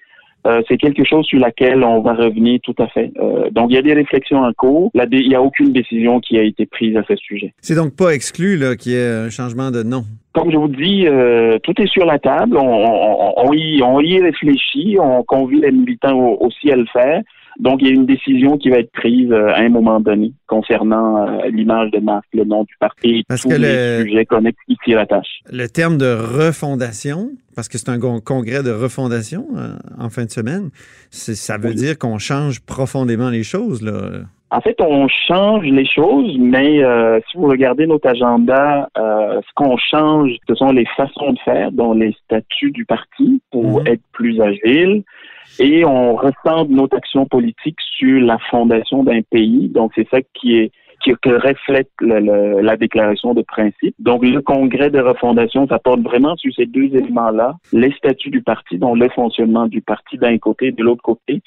euh, 0.45 0.61
c'est 0.67 0.77
quelque 0.77 1.03
chose 1.03 1.25
sur 1.25 1.39
laquelle 1.39 1.83
on 1.83 1.99
va 2.01 2.13
revenir 2.13 2.59
tout 2.63 2.75
à 2.79 2.87
fait. 2.87 3.11
Euh, 3.19 3.49
donc, 3.51 3.69
il 3.71 3.75
y 3.75 3.77
a 3.77 3.81
des 3.81 3.93
réflexions 3.93 4.39
en 4.43 4.53
cours. 4.53 4.91
Il 4.93 5.27
n'y 5.27 5.35
a 5.35 5.41
aucune 5.41 5.73
décision 5.73 6.19
qui 6.19 6.37
a 6.37 6.43
été 6.43 6.65
prise 6.65 6.95
à 6.95 7.03
ce 7.07 7.15
sujet. 7.17 7.53
C'est 7.61 7.75
donc 7.75 7.95
pas 7.97 8.11
exclu 8.13 8.57
qu'il 8.79 8.93
y 8.93 8.95
ait 8.95 9.09
un 9.27 9.29
changement 9.29 9.71
de 9.71 9.83
nom? 9.83 10.03
Comme 10.33 10.51
je 10.51 10.57
vous 10.57 10.67
dis, 10.69 11.05
euh, 11.07 11.57
tout 11.63 11.73
est 11.81 11.87
sur 11.87 12.05
la 12.05 12.17
table. 12.19 12.55
On, 12.57 12.61
on- 12.85 13.33
on 13.45 13.53
y, 13.53 13.81
on 13.83 13.99
y 13.99 14.21
réfléchit. 14.21 14.97
On 14.99 15.23
convie 15.23 15.59
les 15.59 15.71
militants 15.71 16.13
au- 16.17 16.37
aussi 16.45 16.71
à 16.71 16.75
le 16.77 16.85
faire. 16.93 17.21
Donc, 17.59 17.81
il 17.81 17.87
y 17.87 17.89
a 17.89 17.93
une 17.93 18.05
décision 18.05 18.57
qui 18.57 18.69
va 18.69 18.77
être 18.77 18.91
prise 18.91 19.31
euh, 19.31 19.47
à 19.49 19.61
un 19.61 19.69
moment 19.69 19.99
donné 19.99 20.31
concernant 20.45 21.27
euh, 21.27 21.49
l'image 21.49 21.89
de 21.91 21.99
marque, 21.99 22.27
le 22.33 22.43
nom 22.43 22.63
du 22.63 22.73
parti 22.79 23.07
et 23.19 23.23
Parce 23.27 23.41
tous 23.41 23.49
que 23.49 23.55
les 23.55 23.97
le- 23.99 24.05
sujets 24.05 24.25
connexes 24.25 24.59
qui 24.67 24.77
s'y 24.85 24.93
rattachent. 24.95 25.39
Le 25.51 25.65
terme 25.67 25.97
de 25.97 26.05
refondation, 26.57 27.31
parce 27.55 27.67
que 27.67 27.77
c'est 27.77 27.89
un 27.89 27.99
con- 27.99 28.19
congrès 28.23 28.61
de 28.63 28.71
refondation 28.71 29.45
euh, 29.55 29.69
en 29.99 30.09
fin 30.09 30.25
de 30.25 30.29
semaine, 30.29 30.69
ça 31.09 31.57
veut 31.57 31.69
Oui. 31.69 31.75
dire 31.75 31.97
qu'on 31.97 32.19
change 32.19 32.59
profondément 32.61 33.29
les 33.29 33.43
choses. 33.43 33.81
Là. 33.81 34.21
En 34.49 34.61
fait, 34.61 34.77
on 34.79 35.07
change 35.27 35.65
les 35.65 35.85
choses, 35.85 36.37
mais 36.39 36.81
euh, 36.81 37.19
si 37.29 37.37
vous 37.37 37.47
regardez 37.47 37.85
notre 37.85 38.07
agenda, 38.07 38.87
euh, 38.97 39.41
ce 39.41 39.53
qu'on 39.55 39.75
change, 39.77 40.29
ce 40.47 40.55
sont 40.55 40.71
les 40.71 40.85
façons 40.95 41.33
de 41.33 41.39
faire, 41.43 41.71
dont 41.73 41.93
les 41.93 42.15
statuts 42.23 42.71
du 42.71 42.85
parti 42.85 43.41
pour 43.51 43.81
Mhm. 43.81 43.87
être 43.87 44.01
plus 44.13 44.39
agile. 44.39 45.03
Et 45.59 45.85
on 45.85 46.15
recentre 46.15 46.69
notre 46.69 46.97
action 46.97 47.25
politique 47.25 47.77
sur 47.97 48.21
la 48.21 48.37
fondation 48.49 49.03
d'un 49.03 49.21
pays. 49.21 49.69
Donc, 49.69 49.91
c'est 49.95 50.07
ça 50.09 50.19
qui 50.33 50.57
est 50.57 50.71
qui 51.03 51.13
reflète 51.29 51.89
la 52.01 52.75
déclaration 52.75 53.33
de 53.33 53.41
principe. 53.41 53.95
Donc, 53.99 54.23
le 54.23 54.41
congrès 54.41 54.89
de 54.89 54.99
refondation, 54.99 55.67
ça 55.67 55.79
porte 55.79 56.01
vraiment 56.01 56.35
sur 56.35 56.51
ces 56.53 56.65
deux 56.65 56.95
éléments-là, 56.95 57.55
les 57.71 57.91
statuts 57.93 58.29
du 58.29 58.41
parti, 58.41 58.77
donc 58.77 58.97
le 58.97 59.09
fonctionnement 59.09 59.67
du 59.67 59.81
parti 59.81 60.17
d'un 60.17 60.37
côté, 60.37 60.71
de 60.71 60.83
l'autre 60.83 61.03
côté, 61.03 61.41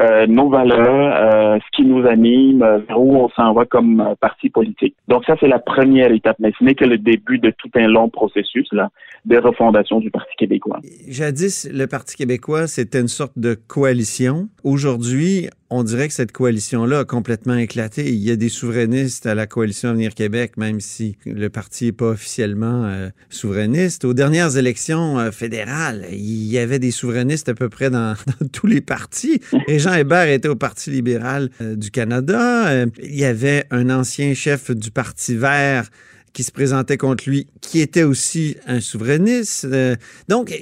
euh, 0.00 0.26
nos 0.26 0.48
valeurs, 0.48 1.14
euh, 1.14 1.58
ce 1.58 1.76
qui 1.76 1.84
nous 1.84 2.06
anime, 2.06 2.58
vers 2.88 3.00
où 3.00 3.16
on 3.16 3.28
s'en 3.30 3.52
va 3.52 3.64
comme 3.64 4.00
euh, 4.00 4.14
parti 4.20 4.50
politique. 4.50 4.96
Donc 5.08 5.24
ça, 5.24 5.36
c'est 5.38 5.48
la 5.48 5.58
première 5.58 6.10
étape, 6.10 6.36
mais 6.40 6.52
ce 6.58 6.64
n'est 6.64 6.74
que 6.74 6.84
le 6.84 6.98
début 6.98 7.38
de 7.38 7.50
tout 7.50 7.70
un 7.76 7.86
long 7.86 8.08
processus 8.08 8.66
là, 8.72 8.90
de 9.24 9.38
refondation 9.38 10.00
du 10.00 10.10
Parti 10.10 10.34
québécois. 10.36 10.80
Jadis, 11.08 11.68
le 11.72 11.86
Parti 11.86 12.16
québécois, 12.16 12.66
c'était 12.66 13.00
une 13.00 13.08
sorte 13.08 13.38
de 13.38 13.54
coalition. 13.54 14.48
Aujourd'hui, 14.64 15.48
on 15.70 15.82
dirait 15.82 16.06
que 16.06 16.14
cette 16.14 16.30
coalition-là 16.30 17.00
a 17.00 17.04
complètement 17.04 17.56
éclaté. 17.56 18.08
Il 18.08 18.22
y 18.22 18.30
a 18.30 18.36
des 18.36 18.48
souverainistes 18.48 19.26
à 19.26 19.34
la 19.34 19.46
coalition 19.46 19.88
Avenir 19.88 20.14
Québec, 20.14 20.56
même 20.56 20.78
si 20.78 21.16
le 21.26 21.48
parti 21.48 21.86
n'est 21.86 21.92
pas 21.92 22.10
officiellement 22.10 22.84
euh, 22.84 23.08
souverainiste. 23.28 24.04
Aux 24.04 24.14
dernières 24.14 24.56
élections 24.56 25.18
euh, 25.18 25.30
fédérales, 25.32 26.06
il 26.12 26.46
y 26.46 26.58
avait 26.58 26.78
des 26.78 26.92
souverainistes 26.92 27.48
à 27.48 27.54
peu 27.54 27.68
près 27.68 27.90
dans, 27.90 28.14
tous 28.52 28.66
les 28.68 28.80
partis. 28.80 29.40
Jean 29.84 29.92
Hébert 29.92 30.28
était 30.28 30.48
au 30.48 30.56
Parti 30.56 30.90
libéral 30.90 31.50
euh, 31.60 31.76
du 31.76 31.90
Canada. 31.90 32.68
Euh, 32.68 32.86
il 33.02 33.16
y 33.16 33.26
avait 33.26 33.66
un 33.70 33.90
ancien 33.90 34.32
chef 34.32 34.70
du 34.70 34.90
Parti 34.90 35.36
vert 35.36 35.90
qui 36.32 36.42
se 36.42 36.50
présentait 36.50 36.96
contre 36.96 37.28
lui, 37.28 37.48
qui 37.60 37.80
était 37.80 38.02
aussi 38.02 38.56
un 38.66 38.80
souverainiste. 38.80 39.66
Euh, 39.66 39.94
donc, 40.26 40.58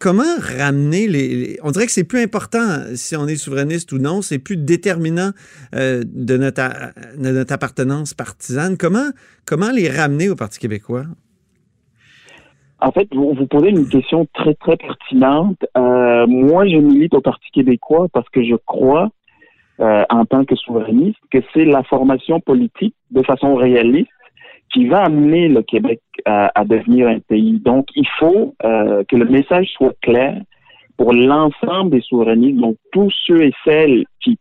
comment 0.00 0.36
ramener 0.40 1.06
les, 1.06 1.60
On 1.62 1.70
dirait 1.70 1.86
que 1.86 1.92
c'est 1.92 2.02
plus 2.02 2.20
important 2.20 2.82
si 2.96 3.14
on 3.14 3.28
est 3.28 3.36
souverainiste 3.36 3.92
ou 3.92 3.98
non, 3.98 4.22
c'est 4.22 4.40
plus 4.40 4.56
déterminant 4.56 5.30
de, 5.72 6.36
notre, 6.36 6.92
notre 7.16 7.52
appartenance 7.52 8.12
partisane. 8.12 8.76
Comment, 8.76 9.10
comment 9.46 9.70
les 9.70 9.88
ramener 9.88 10.28
au 10.28 10.34
Parti 10.34 10.58
québécois? 10.58 11.06
En 12.80 12.92
fait, 12.92 13.08
vous, 13.12 13.34
vous 13.34 13.46
posez 13.46 13.70
une 13.70 13.88
question 13.88 14.26
très, 14.32 14.54
très 14.54 14.76
pertinente. 14.76 15.58
Euh, 15.76 16.26
moi, 16.26 16.66
je 16.66 16.76
milite 16.76 17.14
au 17.14 17.20
Parti 17.20 17.50
québécois 17.52 18.06
parce 18.12 18.28
que 18.28 18.44
je 18.44 18.54
crois, 18.54 19.08
euh, 19.80 20.04
en 20.10 20.24
tant 20.24 20.44
que 20.44 20.54
souverainiste, 20.54 21.18
que 21.30 21.38
c'est 21.52 21.64
la 21.64 21.82
formation 21.82 22.40
politique 22.40 22.94
de 23.10 23.22
façon 23.22 23.56
réaliste 23.56 24.10
qui 24.72 24.86
va 24.86 25.04
amener 25.04 25.48
le 25.48 25.62
Québec 25.62 26.00
à, 26.26 26.64
devenir 26.66 27.08
un 27.08 27.20
pays. 27.20 27.58
Donc, 27.58 27.86
il 27.96 28.06
faut 28.18 28.54
euh, 28.64 29.02
que 29.08 29.16
le 29.16 29.24
message 29.24 29.66
soit 29.68 29.94
clair 30.02 30.40
pour 30.98 31.14
l'ensemble 31.14 31.90
des 31.90 32.02
souverainistes, 32.02 32.58
donc 32.58 32.76
tous 32.92 33.10
ceux 33.26 33.44
et 33.44 33.52
celles 33.64 34.04
qui, 34.20 34.38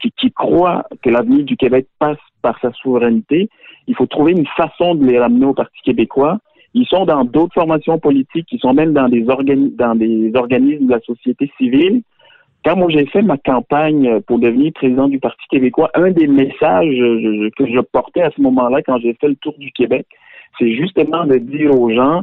qui, 0.00 0.10
qui 0.18 0.32
croient 0.32 0.84
que 1.02 1.10
l'avenir 1.10 1.44
du 1.44 1.56
Québec 1.56 1.86
passe 2.00 2.18
par 2.42 2.58
sa 2.60 2.72
souveraineté. 2.72 3.48
Il 3.86 3.94
faut 3.94 4.06
trouver 4.06 4.32
une 4.32 4.46
façon 4.46 4.94
de 4.94 5.06
les 5.06 5.18
ramener 5.18 5.46
au 5.46 5.54
Parti 5.54 5.78
québécois. 5.84 6.38
Ils 6.74 6.86
sont 6.86 7.06
dans 7.06 7.24
d'autres 7.24 7.54
formations 7.54 7.98
politiques, 7.98 8.48
ils 8.52 8.60
sont 8.60 8.74
même 8.74 8.92
dans 8.92 9.08
des, 9.08 9.24
organi- 9.24 9.74
dans 9.76 9.94
des 9.94 10.32
organismes 10.34 10.86
de 10.86 10.92
la 10.92 11.00
société 11.00 11.50
civile. 11.56 12.02
Quand 12.64 12.76
moi 12.76 12.88
j'ai 12.90 13.06
fait 13.06 13.22
ma 13.22 13.38
campagne 13.38 14.20
pour 14.22 14.38
devenir 14.38 14.72
président 14.74 15.08
du 15.08 15.18
Parti 15.18 15.46
québécois, 15.50 15.90
un 15.94 16.10
des 16.10 16.26
messages 16.26 17.00
euh, 17.00 17.50
que 17.56 17.66
je 17.66 17.80
portais 17.80 18.22
à 18.22 18.30
ce 18.30 18.40
moment-là, 18.42 18.82
quand 18.82 18.98
j'ai 18.98 19.14
fait 19.14 19.28
le 19.28 19.36
tour 19.36 19.54
du 19.58 19.70
Québec, 19.72 20.06
c'est 20.58 20.74
justement 20.74 21.24
de 21.24 21.36
dire 21.36 21.70
aux 21.78 21.90
gens, 21.90 22.22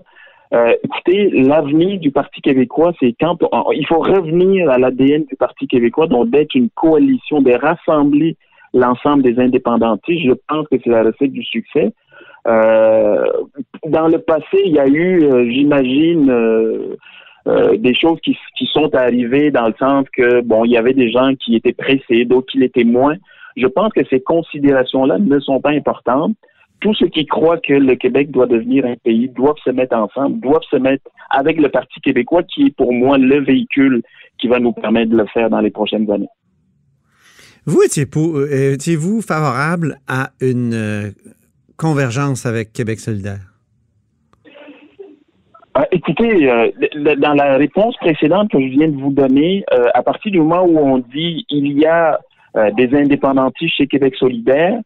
euh, 0.54 0.74
écoutez, 0.84 1.30
l'avenir 1.32 2.00
du 2.00 2.12
Parti 2.12 2.42
québécois, 2.42 2.94
c'est 3.00 3.16
quand 3.20 3.38
il 3.74 3.86
faut 3.88 4.00
revenir 4.00 4.70
à 4.70 4.78
l'ADN 4.78 5.26
du 5.26 5.36
Parti 5.36 5.68
québécois, 5.68 6.08
donc 6.08 6.30
d'être 6.30 6.54
une 6.54 6.70
coalition, 6.70 7.42
de 7.42 7.52
rassembler 7.52 8.38
l'ensemble 8.74 9.24
des 9.24 9.40
indépendantistes. 9.40 10.26
Je 10.26 10.34
pense 10.48 10.68
que 10.68 10.76
c'est 10.84 10.90
la 10.90 11.04
recette 11.04 11.32
du 11.32 11.44
succès. 11.44 11.94
Euh, 12.48 13.26
dans 13.88 14.08
le 14.08 14.20
passé, 14.20 14.62
il 14.66 14.74
y 14.74 14.80
a 14.80 14.88
eu, 14.88 15.24
euh, 15.24 15.50
j'imagine, 15.50 16.30
euh, 16.30 17.78
des 17.78 17.96
choses 17.96 18.20
qui, 18.22 18.38
sont 18.74 18.94
arrivées 18.94 19.52
dans 19.52 19.68
le 19.68 19.74
sens 19.80 20.06
que, 20.16 20.42
bon, 20.42 20.66
il 20.66 20.72
y 20.72 20.78
avait 20.78 20.94
des 20.94 21.10
gens 21.12 21.34
qui 21.36 21.56
étaient 21.56 21.74
pressés, 21.74 22.26
d'autres 22.26 22.52
qui 22.52 22.58
l'étaient 22.58 22.84
moins. 22.84 23.16
Je 23.56 23.68
pense 23.68 23.94
que 23.94 24.02
ces 24.10 24.20
considérations-là 24.20 25.18
ne 25.20 25.40
sont 25.40 25.62
pas 25.62 25.70
importantes. 25.70 26.36
Tous 26.82 26.94
ceux 26.96 27.08
qui 27.08 27.26
croient 27.26 27.58
que 27.58 27.74
le 27.74 27.96
Québec 27.96 28.32
doit 28.32 28.48
devenir 28.48 28.86
un 28.86 28.96
pays 28.96 29.30
doivent 29.30 29.56
se 29.64 29.70
mettre 29.70 29.96
ensemble, 29.96 30.42
doivent 30.42 30.66
se 30.70 30.76
mettre 30.76 31.06
avec 31.30 31.58
le 31.58 31.70
Parti 31.70 32.02
québécois, 32.02 32.44
qui 32.44 32.68
est 32.68 32.76
pour 32.76 32.92
moi 32.92 33.18
le 33.18 33.40
véhicule 33.40 34.02
qui 34.38 34.48
va 34.48 34.60
nous 34.60 34.74
permettre 34.74 35.12
de 35.12 35.18
le 35.18 35.26
faire 35.28 35.50
dans 35.50 35.62
les 35.62 35.72
prochaines 35.72 36.12
années. 36.12 36.28
Vous 37.66 37.82
étiez 37.82 38.04
étiez-vous 38.04 39.22
favorable 39.22 40.00
à 40.08 40.32
une 40.42 41.14
convergence 41.78 42.46
avec 42.46 42.74
Québec 42.74 43.00
solidaire? 43.00 43.56
Euh, 45.78 45.82
écoutez, 45.92 46.50
euh, 46.50 46.72
dans 47.18 47.34
la 47.34 47.58
réponse 47.58 47.98
précédente 47.98 48.50
que 48.50 48.60
je 48.60 48.68
viens 48.68 48.88
de 48.88 48.96
vous 48.96 49.12
donner, 49.12 49.66
euh, 49.74 49.88
à 49.94 50.04
partir 50.04 50.32
du 50.32 50.40
moment 50.40 50.64
où 50.64 50.78
on 50.78 51.00
dit 51.00 51.46
il 51.50 51.78
y 51.78 51.86
a 51.86 52.20
des 52.78 52.96
indépendantistes 52.96 53.76
chez 53.76 53.86
Québec 53.86 54.16
solidaire, 54.16 54.80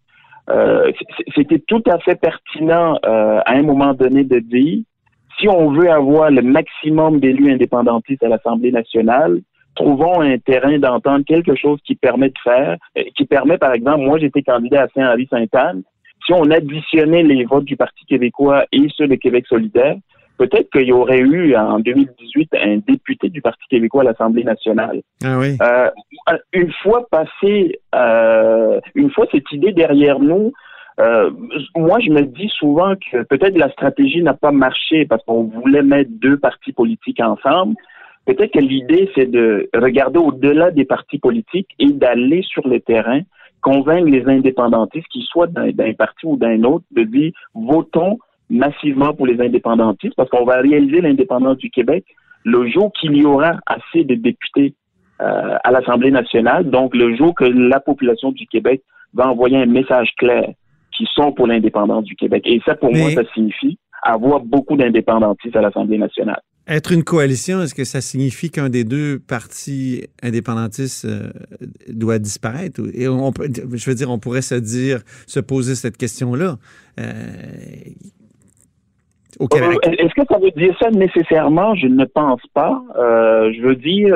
c'était 1.35 1.59
tout 1.59 1.83
à 1.85 1.99
fait 1.99 2.15
pertinent 2.15 2.97
à 3.03 3.53
un 3.53 3.61
moment 3.61 3.93
donné 3.93 4.23
de 4.23 4.39
dire 4.39 4.79
si 5.39 5.47
on 5.47 5.69
veut 5.69 5.91
avoir 5.91 6.31
le 6.31 6.41
maximum 6.41 7.19
d'élus 7.19 7.51
indépendantistes 7.51 8.23
à 8.23 8.27
l'Assemblée 8.27 8.71
nationale, 8.71 9.41
trouvons 9.75 10.19
un 10.19 10.39
terrain 10.39 10.79
d'entente, 10.79 11.25
quelque 11.25 11.53
chose 11.53 11.77
qui 11.85 11.93
permet 11.93 12.29
de 12.29 12.39
faire, 12.43 12.77
qui 13.15 13.25
permet, 13.25 13.59
par 13.59 13.73
exemple, 13.73 13.99
moi 13.99 14.17
j'étais 14.17 14.41
candidat 14.41 14.85
à 14.85 14.87
Saint-Henri-Sainte-Anne, 14.95 15.83
si 16.29 16.33
on 16.33 16.51
additionnait 16.51 17.23
les 17.23 17.43
votes 17.45 17.65
du 17.65 17.75
Parti 17.75 18.05
québécois 18.05 18.65
et 18.71 18.87
ceux 18.95 19.07
de 19.07 19.15
Québec 19.15 19.45
solidaire, 19.47 19.95
peut-être 20.37 20.69
qu'il 20.71 20.87
y 20.87 20.91
aurait 20.91 21.19
eu 21.19 21.55
en 21.55 21.79
2018 21.79 22.49
un 22.53 22.77
député 22.87 23.29
du 23.29 23.41
Parti 23.41 23.63
québécois 23.67 24.01
à 24.01 24.05
l'Assemblée 24.05 24.43
nationale. 24.43 25.01
Ah 25.23 25.39
oui. 25.39 25.57
Euh, 25.61 25.89
une 26.53 26.71
fois 26.83 27.07
passé, 27.09 27.79
euh, 27.95 28.79
une 28.93 29.09
fois 29.09 29.25
cette 29.31 29.51
idée 29.51 29.71
derrière 29.71 30.19
nous, 30.19 30.53
euh, 30.99 31.31
moi 31.75 31.99
je 31.99 32.11
me 32.11 32.21
dis 32.21 32.49
souvent 32.59 32.93
que 32.95 33.23
peut-être 33.23 33.57
la 33.57 33.71
stratégie 33.71 34.21
n'a 34.21 34.33
pas 34.35 34.51
marché 34.51 35.05
parce 35.05 35.23
qu'on 35.25 35.45
voulait 35.45 35.81
mettre 35.81 36.11
deux 36.13 36.37
partis 36.37 36.73
politiques 36.73 37.21
ensemble. 37.21 37.75
Peut-être 38.25 38.53
que 38.53 38.59
l'idée 38.59 39.09
c'est 39.15 39.31
de 39.31 39.67
regarder 39.73 40.19
au-delà 40.19 40.69
des 40.69 40.85
partis 40.85 41.17
politiques 41.17 41.69
et 41.79 41.87
d'aller 41.87 42.43
sur 42.43 42.67
le 42.67 42.79
terrain, 42.79 43.21
convaincre 43.61 44.09
les 44.09 44.25
indépendantistes, 44.25 45.07
qu'ils 45.07 45.23
soient 45.23 45.47
d'un 45.47 45.93
parti 45.93 46.25
ou 46.25 46.37
d'un 46.37 46.63
autre, 46.63 46.85
de 46.91 47.03
dire 47.03 47.31
votons 47.53 48.19
massivement 48.49 49.13
pour 49.13 49.27
les 49.27 49.39
indépendantistes 49.41 50.15
parce 50.15 50.29
qu'on 50.29 50.45
va 50.45 50.61
réaliser 50.61 51.01
l'indépendance 51.01 51.57
du 51.57 51.69
Québec 51.69 52.05
le 52.45 52.67
jour 52.67 52.91
qu'il 52.93 53.15
y 53.15 53.25
aura 53.25 53.59
assez 53.65 54.03
de 54.03 54.15
députés 54.15 54.73
euh, 55.21 55.57
à 55.63 55.71
l'Assemblée 55.71 56.11
nationale, 56.11 56.69
donc 56.69 56.95
le 56.95 57.15
jour 57.15 57.35
que 57.35 57.43
la 57.43 57.79
population 57.79 58.31
du 58.31 58.47
Québec 58.47 58.81
va 59.13 59.29
envoyer 59.29 59.57
un 59.57 59.65
message 59.65 60.13
clair 60.17 60.49
qui 60.95 61.07
sont 61.13 61.31
pour 61.33 61.47
l'indépendance 61.47 62.05
du 62.05 62.15
Québec. 62.15 62.43
Et 62.45 62.61
ça, 62.65 62.75
pour 62.75 62.91
Mais- 62.91 63.01
moi, 63.01 63.11
ça 63.11 63.23
signifie 63.33 63.77
avoir 64.01 64.39
beaucoup 64.39 64.77
d'indépendantistes 64.77 65.55
à 65.55 65.61
l'Assemblée 65.61 65.97
nationale. 65.97 66.41
Être 66.69 66.91
une 66.91 67.03
coalition, 67.03 67.61
est-ce 67.63 67.73
que 67.73 67.83
ça 67.83 67.99
signifie 67.99 68.51
qu'un 68.51 68.69
des 68.69 68.83
deux 68.83 69.17
partis 69.17 70.05
indépendantistes 70.21 71.05
euh, 71.05 71.29
doit 71.87 72.19
disparaître? 72.19 72.79
Et 72.93 73.07
on, 73.07 73.31
peut- 73.31 73.49
je 73.73 73.89
veux 73.89 73.95
dire, 73.95 74.11
on 74.11 74.19
pourrait 74.19 74.43
se 74.43 74.53
dire, 74.53 74.99
se 75.25 75.39
poser 75.39 75.73
cette 75.73 75.97
question-là. 75.97 76.57
Euh, 76.99 77.03
au 79.39 79.47
Québec. 79.47 79.79
Euh, 79.87 79.91
Est-ce 79.97 80.13
que 80.13 80.27
ça 80.29 80.37
veut 80.37 80.51
dire 80.51 80.75
ça 80.79 80.91
nécessairement? 80.91 81.73
Je 81.73 81.87
ne 81.87 82.05
pense 82.05 82.41
pas. 82.53 82.83
Euh, 82.99 83.51
je 83.57 83.61
veux 83.61 83.75
dire, 83.75 84.15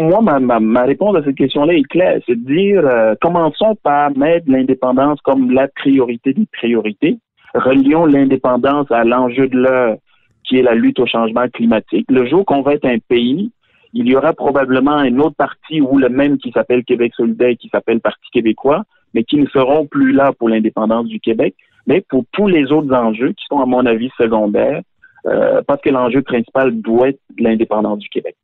moi, 0.00 0.20
ma, 0.20 0.40
ma, 0.40 0.58
ma 0.58 0.82
réponse 0.82 1.16
à 1.16 1.22
cette 1.24 1.36
question-là 1.36 1.74
est 1.74 1.82
claire. 1.88 2.20
C'est 2.26 2.34
de 2.34 2.44
dire, 2.44 2.82
commençons 3.20 3.76
par 3.84 4.16
mettre 4.16 4.50
l'indépendance 4.50 5.20
comme 5.22 5.52
la 5.52 5.68
priorité 5.68 6.32
des 6.32 6.46
priorités. 6.52 7.18
Relions 7.54 8.04
l'indépendance 8.06 8.90
à 8.90 9.04
l'enjeu 9.04 9.46
de 9.46 9.56
l'heure, 9.58 9.96
qui 10.44 10.58
est 10.58 10.62
la 10.62 10.74
lutte 10.74 10.98
au 10.98 11.06
changement 11.06 11.48
climatique. 11.48 12.06
Le 12.10 12.26
jour 12.26 12.44
qu'on 12.44 12.62
va 12.62 12.74
être 12.74 12.86
un 12.86 12.98
pays, 12.98 13.50
il 13.92 14.06
y 14.08 14.16
aura 14.16 14.32
probablement 14.32 14.96
un 14.96 15.18
autre 15.18 15.36
parti 15.36 15.80
ou 15.80 15.98
le 15.98 16.08
même 16.08 16.38
qui 16.38 16.50
s'appelle 16.52 16.84
Québec 16.84 17.12
solidaire 17.16 17.48
et 17.48 17.56
qui 17.56 17.68
s'appelle 17.68 18.00
Parti 18.00 18.28
québécois, 18.32 18.84
mais 19.14 19.24
qui 19.24 19.36
ne 19.36 19.46
seront 19.46 19.86
plus 19.86 20.12
là 20.12 20.32
pour 20.38 20.48
l'indépendance 20.48 21.06
du 21.06 21.20
Québec 21.20 21.54
mais 21.86 22.04
pour 22.08 22.24
tous 22.32 22.48
les 22.48 22.72
autres 22.72 22.92
enjeux 22.94 23.32
qui 23.32 23.44
sont, 23.48 23.60
à 23.60 23.66
mon 23.66 23.84
avis, 23.86 24.10
secondaires, 24.16 24.80
euh, 25.26 25.62
parce 25.66 25.80
que 25.80 25.90
l'enjeu 25.90 26.22
principal 26.22 26.72
doit 26.80 27.10
être 27.10 27.20
l'indépendance 27.38 27.98
du 27.98 28.08
Québec. 28.08 28.36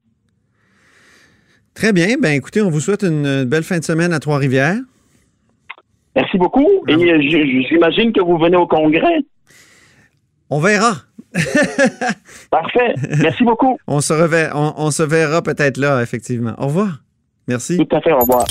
Très 1.74 1.92
bien. 1.92 2.16
Ben, 2.20 2.32
écoutez, 2.32 2.60
on 2.60 2.70
vous 2.70 2.80
souhaite 2.80 3.02
une 3.02 3.44
belle 3.44 3.62
fin 3.62 3.78
de 3.78 3.84
semaine 3.84 4.12
à 4.12 4.18
Trois-Rivières. 4.18 4.78
Merci 6.16 6.36
beaucoup. 6.36 6.68
Et 6.88 6.98
j'imagine 7.68 8.12
que 8.12 8.20
vous 8.20 8.36
venez 8.38 8.56
au 8.56 8.66
Congrès. 8.66 9.20
On 10.50 10.58
verra. 10.58 10.94
Parfait. 12.50 12.94
Merci 13.20 13.44
beaucoup. 13.44 13.78
On 13.86 14.00
se, 14.00 14.12
rever- 14.12 14.50
on, 14.54 14.74
on 14.76 14.90
se 14.90 15.02
verra 15.02 15.42
peut-être 15.42 15.76
là, 15.76 16.02
effectivement. 16.02 16.54
Au 16.58 16.66
revoir. 16.66 16.98
Merci. 17.48 17.76
Tout 17.78 17.96
à 17.96 18.00
fait. 18.00 18.12
Au 18.12 18.18
revoir. 18.20 18.44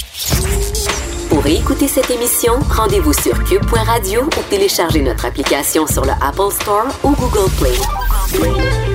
Pour 1.29 1.45
écouter 1.45 1.87
cette 1.87 2.09
émission, 2.09 2.53
rendez-vous 2.69 3.13
sur 3.13 3.43
cube.radio 3.43 4.23
ou 4.23 4.49
téléchargez 4.49 5.01
notre 5.01 5.25
application 5.25 5.85
sur 5.85 6.03
le 6.03 6.11
Apple 6.21 6.51
Store 6.51 6.87
ou 7.03 7.11
Google 7.11 7.51
Play. 7.59 8.88